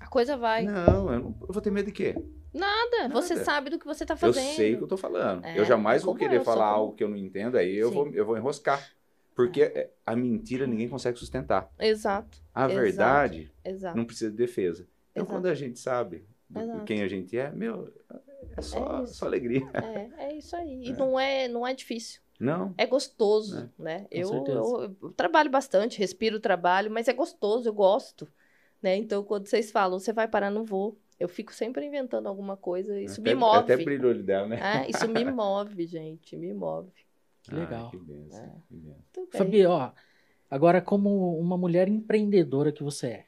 [0.00, 0.64] A coisa vai.
[0.64, 2.14] Não, eu, não, eu vou ter medo de quê?
[2.52, 3.02] Nada.
[3.02, 3.14] Nada.
[3.14, 4.54] Você sabe do que você tá Eu fazendo.
[4.54, 5.44] sei o que eu tô falando.
[5.44, 7.74] É, eu jamais é vou querer eu sou falar algo que eu não entendo, aí
[7.74, 7.94] eu Sim.
[7.94, 8.86] vou, eu vou enroscar.
[9.34, 11.70] Porque é, a mentira ninguém consegue sustentar.
[11.80, 12.38] Exato.
[12.54, 13.96] A verdade Exato.
[13.96, 14.86] não precisa de defesa.
[15.12, 15.26] Então, Exato.
[15.38, 17.92] quando a gente sabe do- quem a gente é, meu,
[18.56, 19.62] é só, É só alegria.
[20.18, 20.88] É, é isso aí.
[20.88, 22.20] E não é, não é difícil.
[22.40, 22.74] Não?
[22.76, 24.00] É gostoso, né?
[24.00, 28.26] Com Eu, eu, eu trabalho bastante, respiro o trabalho, mas é gostoso, eu gosto.
[28.82, 28.96] Né?
[28.96, 30.98] Então, quando vocês falam, você vai parar, não vou.
[31.20, 33.58] Eu fico sempre inventando alguma coisa, isso até, me move.
[33.58, 34.58] Até brilhou o olho dela, né?
[34.84, 36.90] É, isso me move, gente, me move.
[37.44, 37.86] Que legal.
[37.86, 38.50] Ah, que benção, É.
[38.68, 39.28] que benção.
[39.30, 39.92] Fabi, ó,
[40.50, 43.26] agora como uma mulher empreendedora que você é,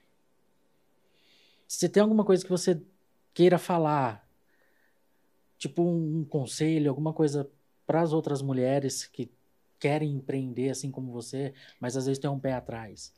[1.75, 2.81] se tem alguma coisa que você
[3.33, 4.27] queira falar,
[5.59, 7.51] tipo um, conselho, alguma coisa
[7.87, 9.31] para as outras mulheres que
[9.79, 13.13] querem empreender assim como você, mas às vezes tem um pé atrás.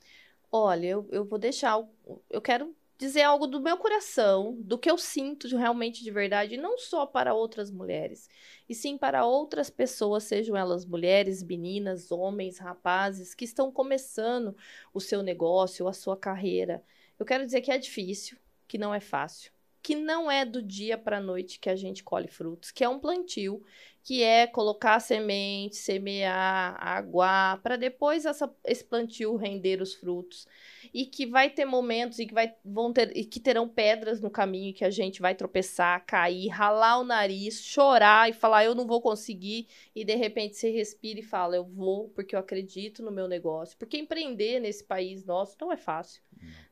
[0.50, 1.86] Olha, eu, eu vou deixar.
[2.30, 6.78] Eu quero dizer algo do meu coração, do que eu sinto realmente de verdade, não
[6.78, 8.28] só para outras mulheres,
[8.66, 14.56] e sim para outras pessoas, sejam elas mulheres, meninas, homens, rapazes, que estão começando
[14.94, 16.82] o seu negócio, a sua carreira.
[17.18, 19.52] Eu quero dizer que é difícil, que não é fácil,
[19.82, 22.88] que não é do dia para a noite que a gente colhe frutos, que é
[22.88, 23.62] um plantio,
[24.06, 30.46] que é colocar semente, semear, aguar, para depois essa- esse plantio render os frutos.
[30.94, 34.30] E que vai ter momentos e que, vai, vão ter, e que terão pedras no
[34.30, 38.86] caminho que a gente vai tropeçar, cair, ralar o nariz, chorar e falar eu não
[38.86, 39.66] vou conseguir.
[39.94, 43.76] E de repente você respira e fala eu vou porque eu acredito no meu negócio.
[43.76, 46.22] Porque empreender nesse país nosso não é fácil.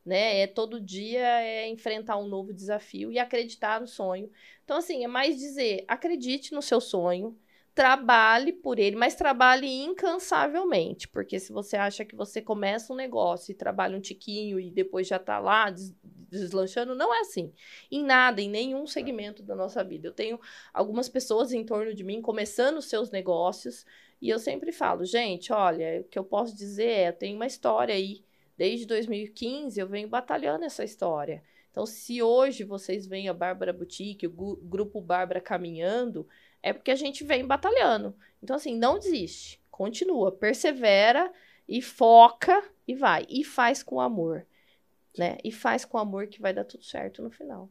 [0.05, 0.41] Né?
[0.41, 4.31] É todo dia é enfrentar um novo desafio e acreditar no sonho.
[4.65, 7.39] Então, assim, é mais dizer: acredite no seu sonho,
[7.75, 11.09] trabalhe por ele, mas trabalhe incansavelmente.
[11.09, 15.07] Porque se você acha que você começa um negócio e trabalha um tiquinho e depois
[15.07, 15.95] já tá lá des-
[16.31, 17.53] deslanchando, não é assim.
[17.91, 20.09] Em nada, em nenhum segmento da nossa vida.
[20.09, 20.41] Eu tenho
[20.73, 23.85] algumas pessoas em torno de mim começando os seus negócios
[24.21, 27.47] e eu sempre falo: gente, olha, o que eu posso dizer é: eu tenho uma
[27.47, 28.25] história aí.
[28.57, 31.43] Desde 2015 eu venho batalhando essa história.
[31.75, 34.31] Então, se hoje vocês veem a Bárbara Boutique, o
[34.63, 36.25] grupo Bárbara caminhando,
[36.63, 38.15] é porque a gente vem batalhando.
[38.41, 39.61] Então, assim, não desiste.
[39.73, 41.33] Continua, persevera
[41.69, 43.27] e foca e vai.
[43.29, 44.47] E faz com amor.
[45.19, 45.37] Né?
[45.43, 47.69] E faz com amor que vai dar tudo certo no final.